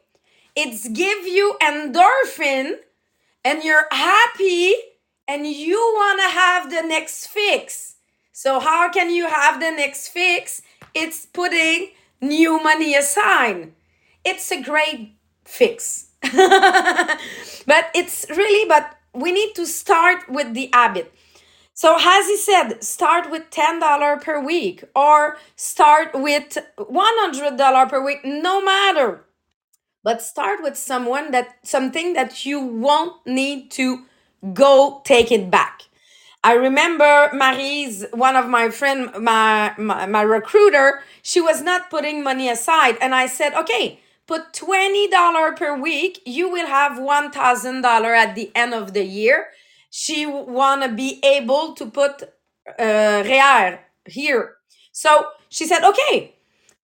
it's 0.59 0.89
give 0.89 1.25
you 1.25 1.57
endorphin 1.63 2.79
and 3.45 3.63
you're 3.63 3.87
happy 3.93 4.75
and 5.29 5.47
you 5.47 5.77
want 5.77 6.19
to 6.21 6.29
have 6.31 6.69
the 6.69 6.83
next 6.83 7.29
fix. 7.29 7.95
So 8.33 8.59
how 8.59 8.91
can 8.91 9.09
you 9.09 9.29
have 9.29 9.61
the 9.61 9.71
next 9.71 10.09
fix? 10.09 10.61
It's 10.95 11.27
putting 11.27 11.91
new 12.21 12.61
money 12.61 12.97
aside. 12.97 13.73
It's 14.25 14.51
a 14.51 14.61
great 14.61 15.15
fix. 15.45 16.07
but 16.23 17.85
it's 17.95 18.27
really 18.29 18.69
but 18.69 18.97
we 19.15 19.31
need 19.31 19.55
to 19.55 19.65
start 19.65 20.29
with 20.29 20.55
the 20.55 20.71
habit. 20.73 21.15
So 21.73 21.97
as 22.01 22.27
he 22.27 22.37
said, 22.37 22.83
start 22.83 23.31
with 23.31 23.49
$10 23.51 24.21
per 24.23 24.45
week 24.45 24.83
or 24.97 25.37
start 25.55 26.11
with 26.15 26.59
$100 26.77 27.89
per 27.89 28.05
week, 28.05 28.25
no 28.25 28.61
matter 28.61 29.25
but 30.03 30.23
start 30.23 30.63
with 30.63 30.77
someone 30.77 31.31
that 31.33 31.57
something 31.63 32.15
that 32.15 32.45
you 32.47 32.61
won't 32.61 33.15
need 33.27 33.71
to 33.73 34.05
go 34.55 35.03
take 35.05 35.33
it 35.33 35.51
back. 35.51 35.83
I 36.45 36.55
remember 36.55 37.31
marie's 37.33 38.07
one 38.13 38.37
of 38.37 38.49
my 38.49 38.71
friend 38.71 39.11
my, 39.21 39.75
my 39.77 40.07
my 40.07 40.23
recruiter 40.23 41.03
she 41.23 41.41
was 41.41 41.63
not 41.63 41.91
putting 41.91 42.23
money 42.23 42.49
aside. 42.49 42.97
And 43.01 43.15
i 43.15 43.27
said 43.27 43.55
okay 43.55 44.01
put 44.27 44.53
$20 44.53 45.57
per 45.57 45.75
week. 45.81 46.21
You 46.27 46.51
will 46.51 46.67
have 46.67 46.99
$1000 46.99 47.85
at 48.25 48.35
the 48.35 48.53
end 48.55 48.75
of 48.75 48.93
the 48.93 49.03
year. 49.03 49.47
She 49.91 50.27
want 50.27 50.83
to 50.83 50.91
be 50.91 51.19
able 51.25 51.73
to 51.75 51.87
put 51.87 52.25
uh, 52.79 53.23
real 53.25 53.79
here. 54.05 54.57
So 54.93 55.29
she 55.49 55.67
said 55.67 55.83
okay 55.83 56.35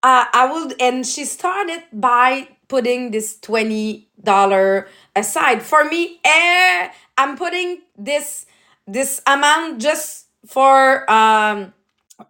uh, 0.05 0.27
I 0.35 0.47
will, 0.47 0.71
and 0.79 1.07
she 1.07 1.25
started 1.25 1.83
by 1.91 2.49
putting 2.69 3.11
this 3.11 3.39
twenty 3.39 4.09
dollar 4.23 4.89
aside 5.17 5.63
for 5.63 5.85
me. 5.85 6.21
Eh, 6.25 6.89
I'm 7.19 7.37
putting 7.37 7.83
this 7.97 8.47
this 8.87 9.21
amount 9.27 9.81
just 9.81 10.27
for 10.47 11.11
um 11.11 11.73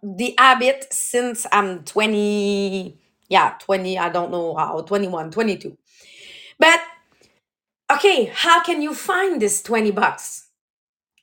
the 0.03 0.35
habit 0.37 0.87
since 0.91 1.45
I'm 1.51 1.83
twenty. 1.83 2.99
Yeah, 3.29 3.55
twenty. 3.59 3.97
I 3.97 4.09
don't 4.09 4.31
know 4.31 4.55
how 4.55 4.81
21, 4.81 5.31
22. 5.31 5.77
But 6.59 6.79
okay, 7.91 8.25
how 8.25 8.61
can 8.63 8.81
you 8.81 8.93
find 8.93 9.41
this 9.41 9.61
twenty 9.63 9.91
bucks? 9.91 10.43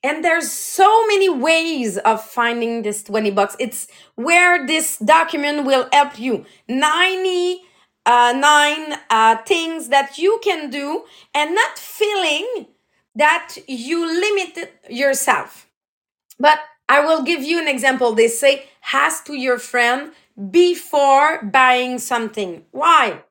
and 0.02 0.24
there's 0.24 0.50
so 0.50 1.06
many 1.06 1.28
ways 1.28 1.96
of 1.98 2.22
finding 2.24 2.82
this 2.82 3.02
20 3.04 3.30
bucks 3.30 3.56
it's 3.58 3.86
where 4.16 4.66
this 4.66 4.98
document 4.98 5.64
will 5.66 5.88
help 5.92 6.18
you 6.18 6.44
99 6.68 7.58
uh, 8.06 8.32
nine 8.36 8.98
uh, 9.10 9.36
things 9.44 9.88
that 9.88 10.18
you 10.18 10.40
can 10.42 10.70
do 10.70 11.04
and 11.34 11.54
not 11.54 11.78
feeling 11.78 12.66
that 13.14 13.56
you 13.66 14.06
limited 14.06 14.70
yourself. 14.88 15.68
But 16.38 16.58
i 16.88 17.00
will 17.00 17.22
give 17.22 17.42
you 17.42 17.60
an 17.60 17.68
example. 17.68 18.12
They 18.12 18.28
say 18.28 18.66
ask 18.92 19.24
to 19.26 19.34
your 19.34 19.58
friend 19.58 20.12
before 20.50 21.42
buying 21.42 21.98
something. 21.98 22.64
Why? 22.70 23.22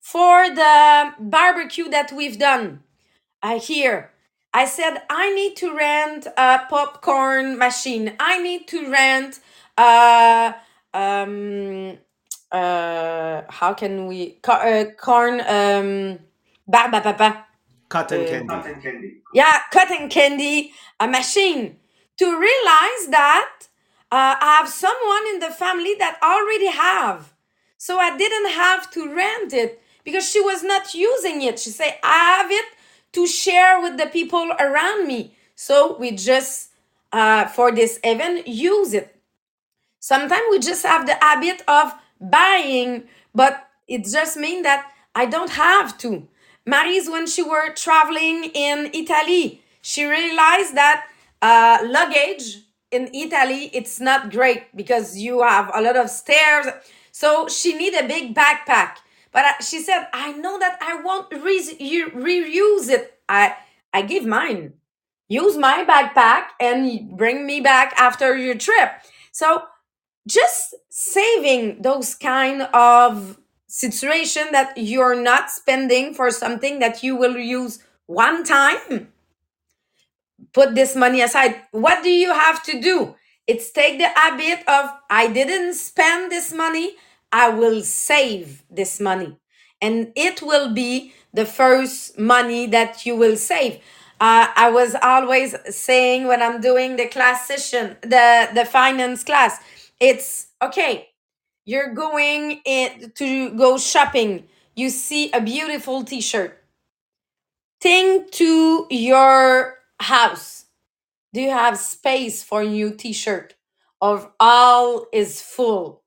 For 0.00 0.48
the 0.50 1.14
barbecue 1.18 1.88
that 1.88 2.12
we've 2.12 2.38
done. 2.38 2.82
Uh, 3.42 3.58
here 3.58 4.10
I 4.52 4.64
said, 4.64 5.02
I 5.08 5.32
need 5.32 5.56
to 5.56 5.76
rent 5.76 6.26
a 6.36 6.60
popcorn 6.68 7.56
machine. 7.56 8.14
I 8.18 8.42
need 8.42 8.66
to 8.68 8.90
rent 8.90 9.38
a, 9.78 10.56
um, 10.92 11.98
uh 12.52 13.42
how 13.48 13.74
can 13.74 14.06
we 14.06 14.32
car, 14.42 14.60
uh, 14.66 14.84
corn 14.98 15.40
um 15.42 16.18
ba 16.68 16.88
ba 16.90 17.00
ba 17.02 17.14
ba 17.18 17.46
Cotton 17.88 18.20
Uh, 18.50 18.62
candy. 18.82 19.22
yeah, 19.34 19.60
cotton 19.72 20.08
candy, 20.08 20.72
a 21.00 21.08
machine. 21.08 21.78
To 22.18 22.26
realize 22.26 23.04
that 23.10 23.52
uh, 24.12 24.36
I 24.40 24.56
have 24.60 24.68
someone 24.68 25.26
in 25.34 25.40
the 25.40 25.50
family 25.50 25.94
that 25.98 26.18
already 26.22 26.68
have, 26.70 27.34
so 27.78 27.98
I 27.98 28.16
didn't 28.16 28.52
have 28.52 28.90
to 28.92 29.14
rent 29.14 29.52
it 29.52 29.82
because 30.04 30.28
she 30.30 30.40
was 30.40 30.62
not 30.62 30.94
using 30.94 31.42
it. 31.42 31.58
She 31.58 31.70
said 31.70 31.94
I 32.04 32.36
have 32.42 32.50
it 32.50 32.66
to 33.14 33.26
share 33.26 33.80
with 33.80 33.98
the 33.98 34.06
people 34.06 34.52
around 34.60 35.06
me. 35.08 35.34
So 35.56 35.96
we 35.98 36.12
just 36.12 36.70
uh, 37.12 37.46
for 37.48 37.72
this 37.72 37.98
event 38.04 38.46
use 38.48 38.94
it. 38.94 39.16
Sometimes 40.00 40.42
we 40.50 40.58
just 40.60 40.84
have 40.84 41.06
the 41.06 41.16
habit 41.20 41.62
of 41.68 41.92
buying, 42.20 43.04
but 43.34 43.68
it 43.88 44.04
just 44.04 44.36
means 44.36 44.62
that 44.64 44.90
I 45.14 45.26
don't 45.26 45.50
have 45.50 45.98
to. 45.98 46.28
Mary's 46.66 47.08
when 47.08 47.26
she 47.26 47.42
were 47.42 47.72
traveling 47.74 48.44
in 48.54 48.90
Italy, 48.92 49.62
she 49.82 50.04
realized 50.04 50.74
that 50.74 51.06
uh, 51.42 51.78
luggage 51.84 52.58
in 52.90 53.08
Italy 53.14 53.70
it's 53.72 54.00
not 54.00 54.30
great 54.30 54.74
because 54.76 55.16
you 55.16 55.42
have 55.42 55.70
a 55.74 55.80
lot 55.80 55.96
of 55.96 56.10
stairs. 56.10 56.66
So 57.12 57.48
she 57.48 57.76
need 57.76 57.94
a 57.94 58.06
big 58.06 58.34
backpack. 58.34 58.96
But 59.32 59.44
uh, 59.44 59.62
she 59.62 59.80
said, 59.80 60.08
I 60.12 60.32
know 60.32 60.58
that 60.58 60.78
I 60.80 61.00
won't 61.02 61.32
re- 61.32 62.10
reuse 62.10 62.88
it. 62.88 63.18
I 63.28 63.54
I 63.92 64.02
give 64.02 64.24
mine. 64.24 64.74
Use 65.28 65.56
my 65.56 65.84
backpack 65.84 66.48
and 66.60 67.16
bring 67.16 67.46
me 67.46 67.60
back 67.60 67.94
after 67.96 68.36
your 68.36 68.56
trip. 68.56 68.90
So 69.32 69.62
just 70.28 70.74
saving 70.88 71.82
those 71.82 72.14
kind 72.14 72.62
of 72.74 73.38
situation 73.66 74.48
that 74.52 74.72
you're 74.76 75.20
not 75.20 75.50
spending 75.50 76.12
for 76.14 76.30
something 76.30 76.78
that 76.80 77.02
you 77.02 77.16
will 77.16 77.36
use 77.36 77.78
one 78.06 78.42
time 78.44 79.12
put 80.52 80.74
this 80.74 80.96
money 80.96 81.20
aside. 81.20 81.56
What 81.70 82.02
do 82.02 82.10
you 82.10 82.32
have 82.32 82.62
to 82.64 82.80
do? 82.80 83.14
It's 83.46 83.70
take 83.70 83.98
the 83.98 84.08
habit 84.08 84.60
of 84.68 84.90
i 85.08 85.26
didn't 85.26 85.74
spend 85.74 86.30
this 86.30 86.52
money. 86.52 86.96
I 87.32 87.48
will 87.50 87.82
save 87.82 88.64
this 88.70 89.00
money. 89.00 89.36
And 89.80 90.12
it 90.16 90.42
will 90.42 90.72
be 90.74 91.14
the 91.32 91.46
first 91.46 92.18
money 92.18 92.66
that 92.66 93.06
you 93.06 93.16
will 93.16 93.36
save. 93.36 93.78
Uh, 94.20 94.48
i 94.54 94.68
was 94.68 94.94
always 95.02 95.54
saying 95.74 96.26
when 96.26 96.42
i'm 96.42 96.60
doing 96.60 96.96
the 96.96 97.06
class 97.06 97.48
session 97.48 97.96
the 98.02 98.50
the 98.52 98.66
finance 98.66 99.24
class 99.24 99.58
it's 100.00 100.48
okay 100.62 101.10
you're 101.70 101.94
going 101.94 102.60
in 102.64 103.12
to 103.14 103.50
go 103.50 103.78
shopping. 103.78 104.48
You 104.74 104.90
see 104.90 105.30
a 105.30 105.40
beautiful 105.40 106.02
t-shirt. 106.02 106.58
Think 107.80 108.30
to 108.32 108.86
your 108.90 109.78
house. 110.00 110.64
Do 111.32 111.40
you 111.40 111.50
have 111.50 111.78
space 111.78 112.42
for 112.42 112.64
new 112.64 112.90
t-shirt? 112.90 113.54
Or 114.00 114.32
all 114.40 115.06
is 115.12 115.40
full. 115.40 116.02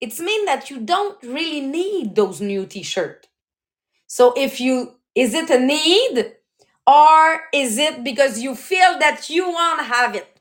It's 0.00 0.20
mean 0.20 0.44
that 0.44 0.70
you 0.70 0.78
don't 0.78 1.20
really 1.24 1.62
need 1.62 2.14
those 2.14 2.40
new 2.40 2.64
t-shirt. 2.66 3.26
So 4.06 4.32
if 4.36 4.60
you 4.60 4.94
is 5.14 5.34
it 5.34 5.50
a 5.50 5.58
need? 5.58 6.34
Or 6.86 7.40
is 7.52 7.76
it 7.76 8.04
because 8.04 8.40
you 8.40 8.54
feel 8.54 8.98
that 9.00 9.28
you 9.28 9.48
want 9.48 9.80
to 9.80 9.84
have 9.84 10.14
it 10.14 10.37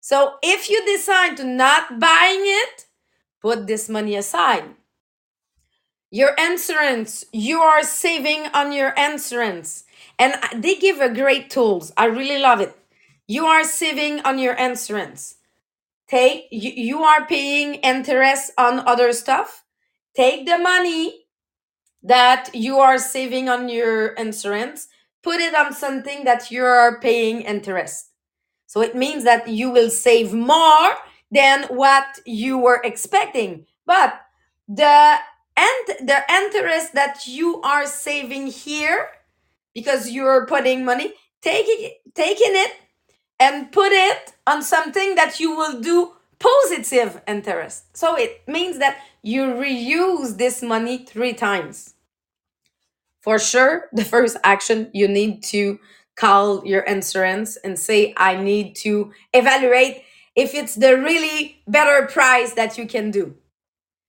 so 0.00 0.36
if 0.42 0.68
you 0.70 0.84
decide 0.84 1.36
to 1.36 1.44
not 1.44 2.00
buying 2.00 2.42
it 2.42 2.86
put 3.40 3.66
this 3.66 3.88
money 3.88 4.16
aside. 4.16 4.64
Your 6.10 6.34
insurance 6.38 7.24
you 7.32 7.60
are 7.60 7.82
saving 7.82 8.46
on 8.52 8.72
your 8.72 8.90
insurance. 8.90 9.84
And 10.18 10.34
they 10.54 10.74
give 10.74 11.00
a 11.00 11.12
great 11.12 11.50
tools. 11.50 11.92
I 11.96 12.06
really 12.06 12.38
love 12.38 12.60
it. 12.60 12.76
You 13.26 13.46
are 13.46 13.64
saving 13.64 14.20
on 14.20 14.38
your 14.38 14.54
insurance. 14.54 15.36
Take 16.08 16.46
you, 16.50 16.70
you 16.70 17.02
are 17.02 17.26
paying 17.26 17.76
interest 17.76 18.52
on 18.58 18.80
other 18.80 19.12
stuff. 19.12 19.64
Take 20.16 20.46
the 20.46 20.58
money 20.58 21.26
that 22.02 22.50
you 22.52 22.78
are 22.78 22.98
saving 22.98 23.48
on 23.48 23.68
your 23.68 24.08
insurance 24.08 24.88
put 25.22 25.38
it 25.38 25.54
on 25.54 25.72
something 25.74 26.24
that 26.24 26.50
you 26.50 26.64
are 26.64 26.98
paying 27.00 27.42
interest 27.42 28.09
so 28.70 28.80
it 28.82 28.94
means 28.94 29.24
that 29.24 29.48
you 29.48 29.68
will 29.68 29.90
save 29.90 30.32
more 30.32 30.94
than 31.32 31.64
what 31.64 32.04
you 32.24 32.56
were 32.56 32.80
expecting. 32.84 33.66
But 33.84 34.14
the 34.68 35.16
and 35.56 36.08
the 36.08 36.22
interest 36.30 36.94
that 36.94 37.26
you 37.26 37.60
are 37.62 37.84
saving 37.84 38.46
here 38.46 39.08
because 39.74 40.10
you're 40.10 40.46
putting 40.46 40.84
money 40.84 41.14
taking 41.42 41.90
taking 42.14 42.52
it 42.64 42.70
and 43.40 43.72
put 43.72 43.90
it 43.90 44.34
on 44.46 44.62
something 44.62 45.16
that 45.16 45.40
you 45.40 45.56
will 45.56 45.80
do 45.80 46.12
positive 46.38 47.20
interest. 47.26 47.96
So 47.96 48.14
it 48.14 48.40
means 48.46 48.78
that 48.78 48.98
you 49.20 49.46
reuse 49.46 50.36
this 50.38 50.62
money 50.62 50.98
three 50.98 51.32
times. 51.32 51.94
For 53.20 53.40
sure 53.40 53.88
the 53.92 54.04
first 54.04 54.36
action 54.44 54.90
you 54.94 55.08
need 55.08 55.42
to 55.54 55.80
call 56.16 56.64
your 56.66 56.82
insurance 56.82 57.56
and 57.58 57.78
say 57.78 58.12
i 58.16 58.36
need 58.36 58.74
to 58.76 59.12
evaluate 59.32 60.02
if 60.36 60.54
it's 60.54 60.74
the 60.74 60.96
really 60.96 61.60
better 61.66 62.06
price 62.06 62.54
that 62.54 62.78
you 62.78 62.86
can 62.86 63.10
do. 63.10 63.34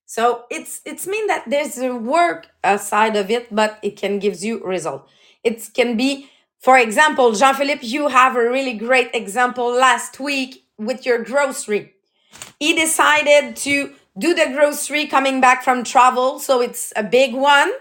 So 0.06 0.44
it's 0.50 0.82
it's 0.86 1.08
mean 1.08 1.28
that 1.28 1.50
there's 1.50 1.78
a 1.78 1.96
work 1.96 2.48
aside 2.64 3.16
of 3.16 3.32
it 3.32 3.54
but 3.54 3.80
it 3.82 3.96
can 3.96 4.20
gives 4.20 4.44
you 4.44 4.64
result. 4.64 5.08
It 5.44 5.70
can 5.74 5.98
be 5.98 6.30
for 6.60 6.78
example 6.78 7.32
jean-philippe 7.34 7.86
you 7.86 8.10
have 8.10 8.36
a 8.36 8.50
really 8.50 8.74
great 8.74 9.10
example 9.14 9.72
last 9.72 10.20
week 10.20 10.66
with 10.78 11.06
your 11.06 11.24
grocery. 11.24 11.94
He 12.60 12.74
decided 12.74 13.56
to 13.68 13.94
do 14.18 14.34
the 14.34 14.52
grocery 14.54 15.08
coming 15.08 15.40
back 15.40 15.64
from 15.64 15.84
travel 15.84 16.40
so 16.40 16.62
it's 16.62 16.92
a 16.96 17.04
big 17.04 17.34
one 17.34 17.72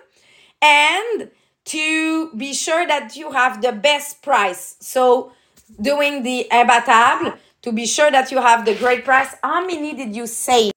and 0.63 1.31
to 1.67 2.33
be 2.35 2.53
sure 2.55 2.87
that 2.87 3.17
you 3.17 3.33
have 3.33 3.63
the 3.63 3.73
best 3.73 4.23
price. 4.23 4.77
So 4.81 5.33
doing 5.81 6.23
the 6.23 6.47
imbattable 6.51 7.37
to 7.63 7.73
be 7.73 7.87
sure 7.87 8.11
that 8.11 8.33
you 8.33 8.41
have 8.41 8.65
the 8.65 8.75
great 8.75 9.05
price. 9.05 9.35
How 9.43 9.65
many 9.65 9.95
did 9.95 10.17
you 10.17 10.27
save? 10.27 10.73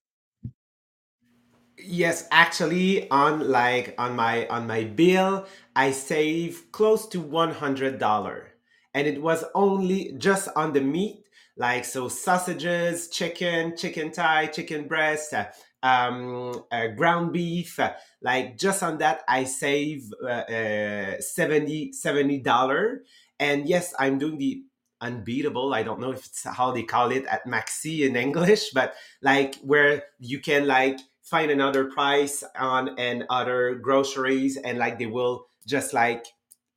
Yes, 1.85 2.27
actually, 2.31 3.09
on 3.09 3.49
like 3.51 3.93
on 3.97 4.15
my 4.15 4.47
on 4.47 4.67
my 4.67 4.85
bill, 4.85 5.45
I 5.75 5.91
save 5.91 6.71
close 6.71 7.07
to 7.09 7.19
one 7.19 7.51
hundred 7.51 7.99
dollar, 7.99 8.53
and 8.93 9.05
it 9.05 9.21
was 9.21 9.43
only 9.53 10.13
just 10.17 10.47
on 10.55 10.71
the 10.71 10.79
meat, 10.79 11.25
like 11.57 11.83
so 11.83 12.07
sausages, 12.07 13.09
chicken, 13.09 13.75
chicken 13.75 14.11
thigh, 14.11 14.45
chicken 14.47 14.87
breast, 14.87 15.33
uh, 15.33 15.47
um, 15.83 16.63
uh, 16.71 16.87
ground 16.87 17.33
beef, 17.33 17.79
like 18.21 18.57
just 18.57 18.81
on 18.81 18.97
that, 18.99 19.23
I 19.27 19.43
save 19.43 20.11
uh, 20.23 20.27
uh, 20.27 21.21
70 21.21 22.39
dollar. 22.39 23.03
And 23.39 23.67
yes, 23.67 23.93
I'm 23.99 24.17
doing 24.17 24.37
the 24.37 24.63
unbeatable. 25.01 25.73
I 25.73 25.83
don't 25.83 25.99
know 25.99 26.11
if 26.11 26.25
it's 26.25 26.45
how 26.45 26.71
they 26.71 26.83
call 26.83 27.11
it 27.11 27.25
at 27.25 27.45
Maxi 27.45 28.07
in 28.07 28.15
English, 28.15 28.71
but 28.71 28.95
like 29.21 29.55
where 29.57 30.03
you 30.19 30.39
can 30.39 30.65
like 30.65 30.99
find 31.23 31.51
another 31.51 31.85
price 31.85 32.43
on 32.57 32.97
and 32.97 33.25
other 33.29 33.75
groceries 33.75 34.57
and 34.57 34.77
like 34.77 34.99
they 34.99 35.05
will 35.05 35.47
just 35.65 35.93
like 35.93 36.25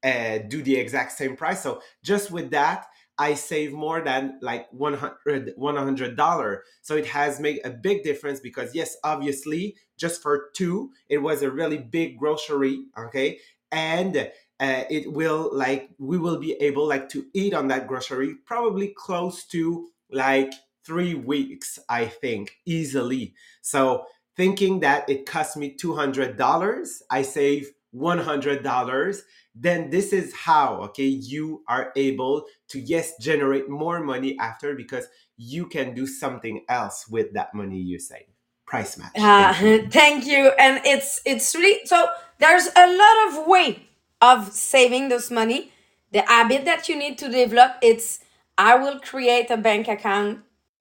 uh, 0.05 0.39
do 0.49 0.63
the 0.63 0.77
exact 0.77 1.13
same 1.13 1.37
price 1.37 1.63
so 1.63 1.83
just 2.05 2.31
with 2.31 2.51
that 2.51 2.87
i 3.19 3.35
save 3.35 3.73
more 3.73 4.01
than 4.01 4.39
like 4.43 4.67
100 4.73 5.55
$100 5.57 6.59
so 6.83 6.97
it 6.97 7.07
has 7.07 7.41
made 7.41 7.61
a 7.65 7.71
big 7.71 8.03
difference 8.03 8.41
because 8.41 8.75
yes 8.75 8.97
obviously 9.05 9.77
just 9.97 10.23
for 10.23 10.51
two 10.55 10.91
it 11.09 11.19
was 11.19 11.43
a 11.43 11.51
really 11.51 11.79
big 11.79 12.19
grocery 12.19 12.85
okay? 12.99 13.39
And 13.73 14.17
uh, 14.61 14.85
it 14.89 15.13
will 15.13 15.51
like 15.53 15.91
we 15.99 16.19
will 16.19 16.39
be 16.39 16.53
able 16.55 16.87
like 16.87 17.09
to 17.11 17.27
eat 17.35 17.53
on 17.53 17.69
that 17.69 17.87
grocery 17.87 18.35
probably 18.47 18.95
close 18.97 19.45
to 19.45 19.89
like 20.11 20.53
three 20.85 21.15
weeks 21.15 21.79
i 21.89 22.07
think 22.07 22.57
easily. 22.65 23.35
So 23.61 24.07
thinking 24.37 24.81
that 24.81 25.09
it 25.09 25.27
cost 25.27 25.57
me 25.57 25.77
$200 25.77 26.99
i 27.11 27.23
save 27.23 27.73
$100 27.97 29.23
then 29.55 29.91
this 29.91 30.13
is 30.13 30.35
how 30.35 30.77
okay 30.83 31.07
you 31.07 31.63
are 31.69 31.93
able 31.97 32.47
to 32.69 32.81
yes 32.81 33.15
generate 33.21 33.69
more 33.69 34.01
money 34.01 34.37
after 34.39 34.75
because 34.75 35.07
you 35.37 35.67
can 35.67 35.95
do 35.95 36.07
something 36.07 36.65
else 36.69 37.09
with 37.09 37.33
that 37.35 37.55
money 37.55 37.79
you 37.81 37.99
save 37.99 38.27
price 38.67 38.99
match 38.99 39.19
Uh, 39.19 39.55
thank 39.55 39.61
you 39.61 39.89
thank 39.91 40.27
you. 40.27 40.53
And 40.59 40.81
it's 40.85 41.21
it's 41.25 41.55
really 41.55 41.85
so 41.87 42.09
there's 42.39 42.69
a 42.77 42.87
lot 42.87 43.29
of 43.29 43.47
way 43.47 43.89
of 44.21 44.53
saving 44.53 45.09
this 45.09 45.31
money. 45.31 45.73
The 46.13 46.23
habit 46.23 46.65
that 46.67 46.89
you 46.89 46.97
need 46.97 47.19
to 47.19 47.29
develop 47.29 47.77
it's 47.83 48.21
I 48.59 48.77
will 48.77 49.01
create 49.01 49.51
a 49.51 49.57
bank 49.57 49.89
account, 49.89 50.41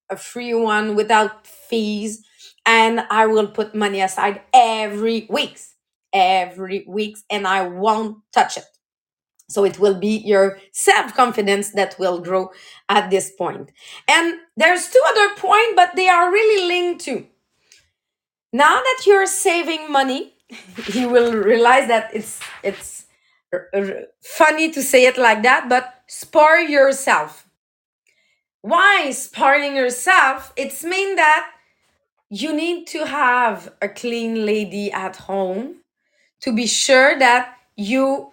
a 0.10 0.18
free 0.18 0.54
one 0.54 0.96
without 0.96 1.48
fees. 1.48 2.24
and 2.66 3.02
I 3.12 3.28
will 3.28 3.48
put 3.48 3.76
money 3.76 4.02
aside 4.02 4.42
every 4.54 5.28
weeks, 5.30 5.75
every 6.16 6.86
week 6.88 7.18
and 7.30 7.46
I 7.46 7.68
won't 7.68 8.20
touch 8.34 8.58
it. 8.58 8.64
So 9.50 9.64
it 9.64 9.78
will 9.78 10.00
be 10.00 10.18
your 10.18 10.58
self 10.72 11.14
confidence 11.14 11.70
that 11.72 12.00
will 12.00 12.20
grow 12.20 12.52
at 12.90 13.12
this 13.12 13.32
point. 13.32 13.72
And 14.08 14.40
there's 14.58 14.90
two 14.90 15.02
other 15.08 15.36
points, 15.36 15.74
but 15.76 15.96
they 15.96 16.08
are 16.08 16.32
really 16.32 16.68
linked 16.68 17.06
to. 17.06 17.28
Now 18.52 18.76
that 18.82 19.04
you're 19.06 19.28
saving 19.28 19.92
money, 19.92 20.34
you 20.94 21.10
will 21.10 21.34
realize 21.34 21.88
that 21.90 22.10
it's 22.16 22.40
it's 22.64 23.06
funny 24.22 24.72
to 24.72 24.82
say 24.82 25.06
it 25.06 25.18
like 25.18 25.44
that, 25.44 25.70
but 25.70 26.04
spar 26.08 26.60
yourself. 26.60 27.48
Why 28.62 29.12
sparring 29.12 29.76
yourself? 29.76 30.52
It's 30.58 30.84
mean 30.84 31.16
that 31.18 31.52
you 32.32 32.52
need 32.54 32.88
to 32.88 33.06
have 33.06 33.72
a 33.82 33.88
clean 33.88 34.46
lady 34.46 34.92
at 34.92 35.16
home 35.18 35.76
to 36.46 36.54
be 36.54 36.68
sure 36.68 37.18
that 37.20 37.58
you 37.76 38.32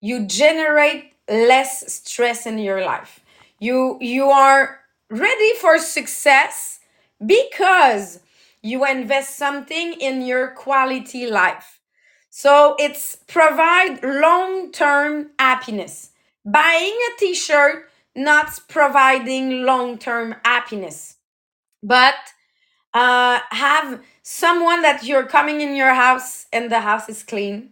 you 0.00 0.26
generate 0.26 1.14
less 1.28 1.92
stress 1.92 2.46
in 2.46 2.58
your 2.58 2.84
life. 2.84 3.20
You 3.58 3.98
you 4.00 4.26
are 4.26 4.80
ready 5.10 5.54
for 5.60 5.78
success 5.78 6.80
because 7.24 8.20
you 8.62 8.84
invest 8.86 9.36
something 9.36 9.94
in 9.94 10.22
your 10.22 10.48
quality 10.48 11.26
life. 11.26 11.80
So 12.28 12.76
it's 12.78 13.16
provide 13.28 14.02
long-term 14.02 15.30
happiness. 15.38 16.10
Buying 16.44 16.98
a 17.08 17.18
t-shirt 17.18 17.88
not 18.14 18.60
providing 18.68 19.62
long-term 19.62 20.34
happiness. 20.44 21.16
But 21.82 22.14
uh, 22.92 23.40
have 23.50 24.02
someone 24.24 24.82
that 24.82 25.04
you're 25.04 25.26
coming 25.26 25.60
in 25.60 25.76
your 25.76 25.94
house 25.94 26.46
and 26.52 26.72
the 26.72 26.80
house 26.80 27.08
is 27.08 27.22
clean. 27.22 27.70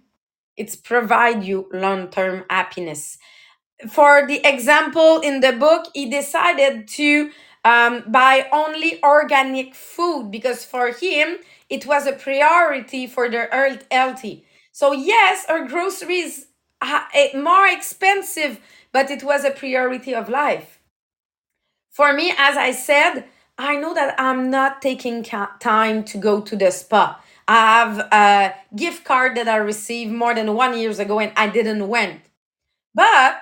It's 0.57 0.77
provide 0.77 1.43
you 1.45 1.69
long-term 1.73 2.45
happiness. 2.51 3.19
For 3.89 4.27
the 4.29 4.47
example 4.47 5.21
in 5.21 5.41
the 5.41 5.53
book, 5.53 5.89
he 5.95 6.11
decided 6.11 6.87
to 6.89 7.31
um, 7.65 8.05
buy 8.07 8.49
only 8.53 9.03
organic 9.03 9.75
food 9.75 10.31
because 10.31 10.65
for 10.65 10.93
him 10.93 11.39
it 11.71 11.87
was 11.87 12.07
a 12.07 12.13
priority 12.13 13.07
for 13.07 13.31
the 13.31 13.49
healthy. 13.91 14.45
So 14.73 14.93
yes, 14.93 15.47
our 15.49 15.67
groceries 15.67 16.49
are 16.83 17.09
eh, 17.15 17.37
more 17.39 17.67
expensive, 17.67 18.61
but 18.93 19.11
it 19.11 19.25
was 19.25 19.45
a 19.45 19.51
priority 19.51 20.15
of 20.15 20.29
life. 20.29 20.81
For 21.91 22.13
me, 22.13 22.33
as 22.37 22.57
I 22.57 22.73
said, 22.73 23.25
I 23.63 23.77
know 23.77 23.95
that 23.95 24.17
I'm 24.19 24.51
not 24.51 24.83
taking 24.83 25.23
time 25.23 26.03
to 26.05 26.19
go 26.19 26.41
to 26.41 26.57
the 26.57 26.73
spa. 26.73 27.23
I 27.47 27.55
have 27.55 27.99
a 28.11 28.55
gift 28.75 29.05
card 29.05 29.37
that 29.37 29.47
I 29.47 29.57
received 29.57 30.11
more 30.11 30.35
than 30.35 30.55
one 30.55 30.77
years 30.77 30.99
ago 30.99 31.21
and 31.21 31.33
I 31.37 31.47
didn't 31.47 31.87
went. 31.87 32.23
But 32.93 33.41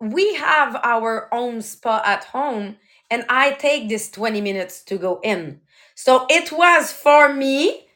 we 0.00 0.34
have 0.34 0.74
our 0.82 1.32
own 1.32 1.62
spa 1.62 2.02
at 2.04 2.24
home 2.24 2.76
and 3.08 3.24
I 3.28 3.52
take 3.52 3.88
this 3.88 4.10
20 4.10 4.40
minutes 4.40 4.82
to 4.82 4.98
go 4.98 5.20
in. 5.22 5.60
So 5.94 6.26
it 6.28 6.50
was 6.50 6.90
for 6.90 7.32
me 7.32 7.86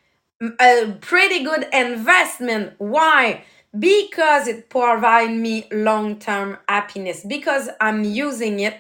a 0.61 0.97
pretty 1.01 1.43
good 1.43 1.67
investment. 1.73 2.75
Why? 2.79 3.43
Because 3.77 4.47
it 4.47 4.71
provide 4.71 5.33
me 5.33 5.67
long-term 5.73 6.59
happiness 6.69 7.25
because 7.27 7.69
I'm 7.81 8.05
using 8.05 8.61
it 8.61 8.77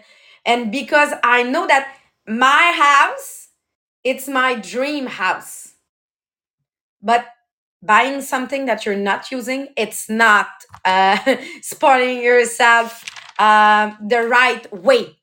and 0.46 0.70
because 0.70 1.12
I 1.24 1.42
know 1.42 1.66
that 1.66 1.96
my 2.30 2.72
house 2.76 3.40
it's 4.04 4.28
my 4.28 4.54
dream 4.54 5.06
house. 5.06 5.74
But 7.02 7.26
buying 7.82 8.22
something 8.22 8.66
that 8.66 8.86
you're 8.86 8.96
not 8.96 9.30
using, 9.30 9.68
it's 9.76 10.08
not 10.08 10.48
uh, 10.84 11.18
spoiling 11.62 12.22
yourself 12.22 13.04
uh, 13.38 13.92
the 14.06 14.22
right 14.22 14.70
way. 14.72 15.18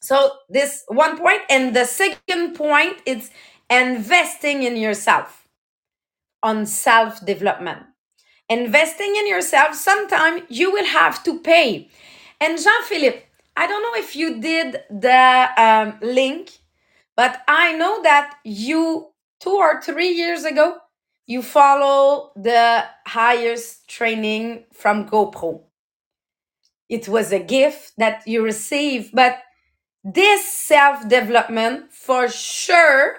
So 0.00 0.32
this 0.48 0.84
one 0.88 1.16
point, 1.18 1.42
and 1.48 1.74
the 1.74 1.84
second 1.84 2.54
point 2.54 2.98
is 3.06 3.30
investing 3.70 4.64
in 4.64 4.76
yourself 4.76 5.46
on 6.42 6.66
self 6.66 7.24
development. 7.24 7.84
Investing 8.48 9.14
in 9.16 9.28
yourself, 9.28 9.74
sometimes 9.76 10.42
you 10.48 10.72
will 10.72 10.86
have 10.86 11.22
to 11.24 11.40
pay. 11.40 11.88
And 12.40 12.58
Jean 12.58 12.84
Philippe, 12.84 13.24
I 13.56 13.66
don't 13.66 13.82
know 13.82 14.00
if 14.00 14.16
you 14.16 14.40
did 14.40 14.82
the 14.90 15.48
um, 15.56 15.98
link, 16.00 16.50
but 17.16 17.42
I 17.46 17.72
know 17.72 18.02
that 18.02 18.38
you 18.44 19.08
two 19.40 19.50
or 19.56 19.80
three 19.82 20.10
years 20.10 20.44
ago 20.44 20.78
you 21.26 21.42
follow 21.42 22.32
the 22.36 22.84
highest 23.06 23.88
training 23.88 24.64
from 24.72 25.08
GoPro. 25.08 25.62
It 26.88 27.08
was 27.08 27.32
a 27.32 27.38
gift 27.38 27.92
that 27.96 28.26
you 28.26 28.44
received, 28.44 29.14
but 29.14 29.38
this 30.04 30.52
self 30.52 31.08
development 31.08 31.92
for 31.92 32.28
sure 32.28 33.16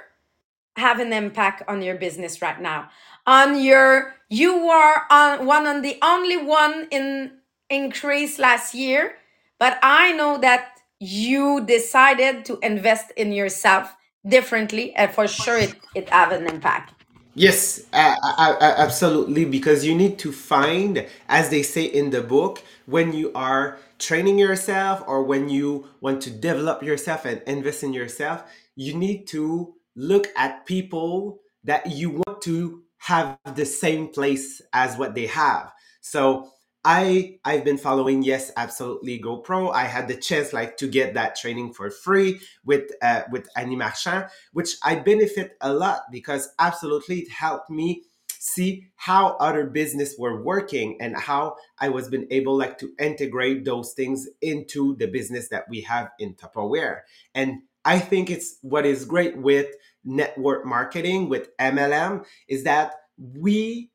have 0.75 0.99
an 0.99 1.13
impact 1.13 1.63
on 1.67 1.81
your 1.81 1.95
business 1.95 2.41
right 2.41 2.61
now. 2.61 2.89
On 3.25 3.59
your, 3.61 4.15
you 4.29 4.67
are 4.67 5.03
on 5.09 5.45
one 5.45 5.65
on 5.65 5.81
the 5.81 5.97
only 6.03 6.37
one 6.37 6.87
in 6.91 7.31
increase 7.69 8.37
last 8.37 8.73
year, 8.73 9.13
but 9.59 9.77
I 9.81 10.13
know 10.13 10.37
that 10.39 10.79
you 10.99 11.65
decided 11.65 12.45
to 12.45 12.59
invest 12.61 13.11
in 13.17 13.31
yourself 13.31 13.95
differently, 14.27 14.93
and 14.95 15.11
for 15.11 15.27
sure 15.27 15.57
it, 15.57 15.75
it 15.95 16.09
have 16.09 16.31
an 16.31 16.47
impact. 16.47 16.93
Yes, 17.35 17.87
uh, 17.93 18.15
uh, 18.21 18.75
absolutely. 18.77 19.45
Because 19.45 19.83
you 19.83 19.95
need 19.95 20.19
to 20.19 20.31
find, 20.31 21.05
as 21.27 21.49
they 21.49 21.63
say 21.63 21.83
in 21.83 22.11
the 22.11 22.21
book, 22.21 22.61
when 22.85 23.11
you 23.11 23.31
are 23.33 23.79
training 23.97 24.37
yourself 24.37 25.03
or 25.07 25.23
when 25.23 25.49
you 25.49 25.87
want 25.99 26.21
to 26.21 26.29
develop 26.29 26.83
yourself 26.83 27.25
and 27.25 27.41
invest 27.47 27.83
in 27.83 27.91
yourself, 27.91 28.43
you 28.75 28.93
need 28.93 29.25
to 29.27 29.73
look 29.95 30.27
at 30.35 30.65
people 30.65 31.39
that 31.63 31.87
you 31.87 32.21
want 32.25 32.41
to 32.43 32.83
have 32.97 33.37
the 33.55 33.65
same 33.65 34.09
place 34.09 34.61
as 34.71 34.97
what 34.97 35.15
they 35.15 35.25
have. 35.25 35.71
So 36.01 36.52
I 36.85 37.39
I've 37.45 37.63
been 37.63 37.77
following 37.77 38.23
yes 38.23 38.51
absolutely 38.57 39.19
GoPro. 39.19 39.73
I 39.73 39.85
had 39.85 40.07
the 40.07 40.15
chance 40.15 40.51
like 40.51 40.77
to 40.77 40.87
get 40.87 41.13
that 41.13 41.35
training 41.35 41.73
for 41.73 41.89
free 41.89 42.41
with 42.65 42.91
uh, 43.01 43.23
with 43.31 43.47
Annie 43.55 43.77
Marchand, 43.77 44.27
which 44.51 44.75
I 44.83 44.95
benefit 44.95 45.55
a 45.61 45.73
lot 45.73 46.01
because 46.11 46.49
absolutely 46.59 47.19
it 47.19 47.31
helped 47.31 47.69
me 47.69 48.03
see 48.27 48.87
how 48.97 49.37
other 49.39 49.65
business 49.65 50.15
were 50.19 50.43
working 50.43 50.97
and 50.99 51.15
how 51.15 51.55
I 51.79 51.87
was 51.87 52.09
been 52.09 52.27
able 52.29 52.57
like 52.57 52.77
to 52.79 52.91
integrate 52.99 53.63
those 53.63 53.93
things 53.93 54.27
into 54.41 54.97
the 54.97 55.07
business 55.07 55.47
that 55.47 55.69
we 55.69 55.79
have 55.81 56.09
in 56.19 56.35
Tupperware. 56.35 57.01
And 57.33 57.61
I 57.85 57.99
think 57.99 58.29
it's 58.29 58.57
what 58.61 58.85
is 58.85 59.05
great 59.05 59.37
with 59.37 59.67
network 60.03 60.65
marketing 60.65 61.29
with 61.29 61.55
MLM 61.57 62.25
is 62.49 62.65
that 62.65 62.95
we 63.17 63.92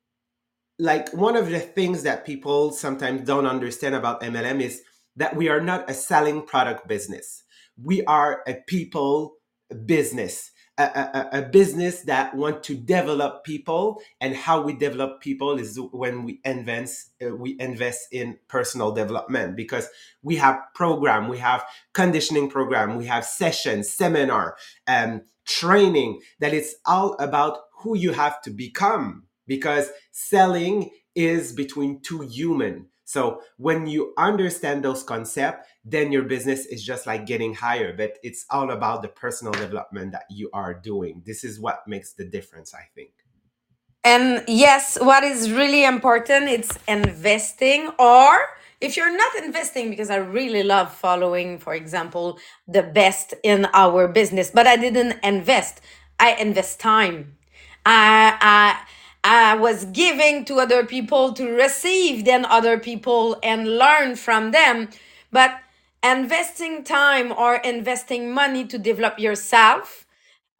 like 0.78 1.12
one 1.12 1.36
of 1.36 1.50
the 1.50 1.60
things 1.60 2.04
that 2.04 2.26
people 2.26 2.72
sometimes 2.72 3.22
don't 3.26 3.46
understand 3.46 3.94
about 3.94 4.22
MLM 4.22 4.62
is 4.62 4.82
that 5.16 5.36
we 5.36 5.48
are 5.48 5.60
not 5.60 5.90
a 5.90 5.94
selling 5.94 6.42
product 6.42 6.88
business. 6.88 7.44
We 7.82 8.04
are 8.04 8.42
a 8.46 8.56
people 8.66 9.36
business, 9.86 10.52
a, 10.78 10.84
a, 10.84 11.28
a 11.40 11.42
business 11.42 12.02
that 12.02 12.36
want 12.36 12.62
to 12.64 12.76
develop 12.76 13.44
people. 13.44 14.00
And 14.20 14.36
how 14.36 14.62
we 14.62 14.74
develop 14.74 15.20
people 15.20 15.58
is 15.58 15.80
when 15.92 16.24
we 16.24 16.40
invest, 16.44 17.12
uh, 17.24 17.34
we 17.36 17.56
invest 17.60 18.08
in 18.12 18.38
personal 18.48 18.92
development 18.92 19.56
because 19.56 19.88
we 20.22 20.36
have 20.36 20.60
program, 20.74 21.28
we 21.28 21.38
have 21.38 21.64
conditioning 21.94 22.50
program, 22.50 22.96
we 22.96 23.06
have 23.06 23.24
sessions, 23.24 23.90
seminar, 23.90 24.56
um, 24.86 25.22
training 25.46 26.20
that 26.40 26.54
it's 26.54 26.76
all 26.86 27.14
about 27.18 27.58
who 27.80 27.96
you 27.96 28.12
have 28.12 28.40
to 28.42 28.50
become 28.50 29.24
because 29.48 29.90
selling 30.12 30.90
is 31.14 31.52
between 31.52 32.00
two 32.00 32.20
human. 32.20 32.86
So 33.04 33.40
when 33.56 33.86
you 33.86 34.12
understand 34.18 34.84
those 34.84 35.02
concepts, 35.02 35.66
then 35.82 36.12
your 36.12 36.24
business 36.24 36.66
is 36.66 36.84
just 36.84 37.06
like 37.06 37.24
getting 37.24 37.54
higher, 37.54 37.96
but 37.96 38.18
it's 38.22 38.44
all 38.50 38.70
about 38.70 39.00
the 39.00 39.08
personal 39.08 39.52
development 39.54 40.12
that 40.12 40.24
you 40.30 40.50
are 40.52 40.74
doing. 40.74 41.22
This 41.24 41.42
is 41.42 41.58
what 41.58 41.88
makes 41.88 42.12
the 42.12 42.26
difference, 42.26 42.74
I 42.74 42.84
think. 42.94 43.12
And 44.04 44.44
yes, 44.46 44.98
what 45.00 45.24
is 45.24 45.50
really 45.50 45.84
important 45.84 46.48
it's 46.48 46.78
investing 46.86 47.90
or 47.98 48.38
if 48.80 48.96
you're 48.96 49.16
not 49.16 49.34
investing 49.42 49.90
because 49.90 50.10
I 50.10 50.16
really 50.16 50.62
love 50.62 50.94
following 50.94 51.58
for 51.58 51.74
example 51.74 52.38
the 52.68 52.82
best 52.82 53.34
in 53.42 53.66
our 53.74 54.06
business, 54.06 54.50
but 54.50 54.66
I 54.66 54.76
didn't 54.76 55.18
invest. 55.24 55.80
I 56.20 56.34
invest 56.34 56.78
time. 56.78 57.38
I 57.84 58.36
I 58.40 58.80
I 59.24 59.56
was 59.56 59.84
giving 59.86 60.44
to 60.46 60.56
other 60.56 60.84
people 60.84 61.32
to 61.34 61.50
receive 61.50 62.24
then 62.24 62.44
other 62.46 62.78
people 62.78 63.38
and 63.42 63.78
learn 63.78 64.16
from 64.16 64.52
them. 64.52 64.88
But 65.32 65.58
investing 66.02 66.84
time 66.84 67.32
or 67.32 67.56
investing 67.56 68.32
money 68.32 68.64
to 68.66 68.78
develop 68.78 69.18
yourself 69.18 70.06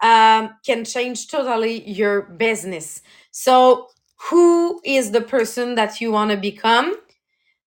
um, 0.02 0.54
can 0.66 0.84
change 0.84 1.28
totally 1.28 1.88
your 1.88 2.22
business. 2.22 3.02
So, 3.30 3.88
who 4.30 4.80
is 4.84 5.12
the 5.12 5.20
person 5.22 5.76
that 5.76 6.00
you 6.00 6.12
want 6.12 6.30
to 6.32 6.36
become? 6.36 6.96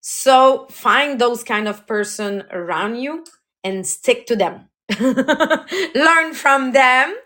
So, 0.00 0.66
find 0.70 1.20
those 1.20 1.44
kind 1.44 1.68
of 1.68 1.86
person 1.86 2.44
around 2.50 2.96
you 2.96 3.24
and 3.64 3.86
stick 3.86 4.26
to 4.26 4.36
them. 4.36 4.68
Learn 5.00 6.34
from 6.34 6.72
them 6.72 7.16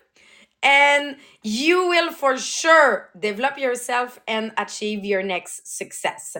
and 0.63 1.17
you 1.43 1.87
will 1.87 2.11
for 2.11 2.37
sure 2.37 3.09
develop 3.19 3.57
yourself 3.57 4.19
and 4.27 4.51
achieve 4.57 5.05
your 5.05 5.23
next 5.23 5.67
success. 5.67 6.35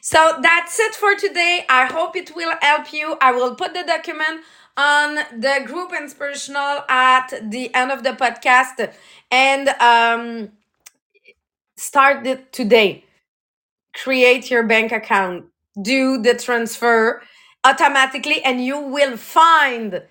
So 0.00 0.38
that's 0.42 0.78
it 0.78 0.94
for 0.94 1.14
today. 1.14 1.64
I 1.68 1.86
hope 1.86 2.16
it 2.16 2.34
will 2.34 2.54
help 2.60 2.92
you. 2.92 3.16
I 3.20 3.32
will 3.32 3.54
put 3.54 3.74
the 3.74 3.84
document 3.84 4.42
on 4.76 5.16
the 5.38 5.62
group 5.66 5.92
inspirational 5.92 6.84
at 6.88 7.32
the 7.50 7.74
end 7.74 7.90
of 7.92 8.02
the 8.02 8.10
podcast 8.10 8.92
and 9.30 9.68
um, 9.80 10.50
start 11.76 12.26
it 12.26 12.52
today. 12.52 13.04
Create 13.94 14.50
your 14.50 14.62
bank 14.64 14.92
account, 14.92 15.46
do 15.82 16.22
the 16.22 16.34
transfer 16.34 17.22
automatically, 17.64 18.42
and 18.44 18.64
you 18.64 18.80
will 18.80 19.16
find 19.16 20.02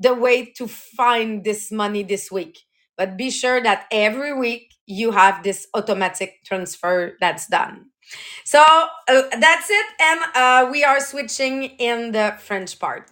the 0.00 0.14
way 0.14 0.44
to 0.44 0.68
find 0.68 1.44
this 1.44 1.72
money 1.72 2.02
this 2.02 2.30
week. 2.30 2.60
But 2.98 3.16
be 3.16 3.30
sure 3.30 3.62
that 3.62 3.86
every 3.92 4.34
week 4.34 4.74
you 4.86 5.12
have 5.12 5.44
this 5.44 5.68
automatic 5.74 6.44
transfer 6.44 7.16
that's 7.20 7.48
done. 7.48 7.86
So 8.44 8.60
uh, 8.60 9.22
that's 9.38 9.70
it. 9.70 9.86
And 10.00 10.20
uh, 10.34 10.70
we 10.72 10.84
are 10.84 11.00
switching 11.00 11.64
in 11.64 12.12
the 12.12 12.36
French 12.40 12.78
part. 12.78 13.10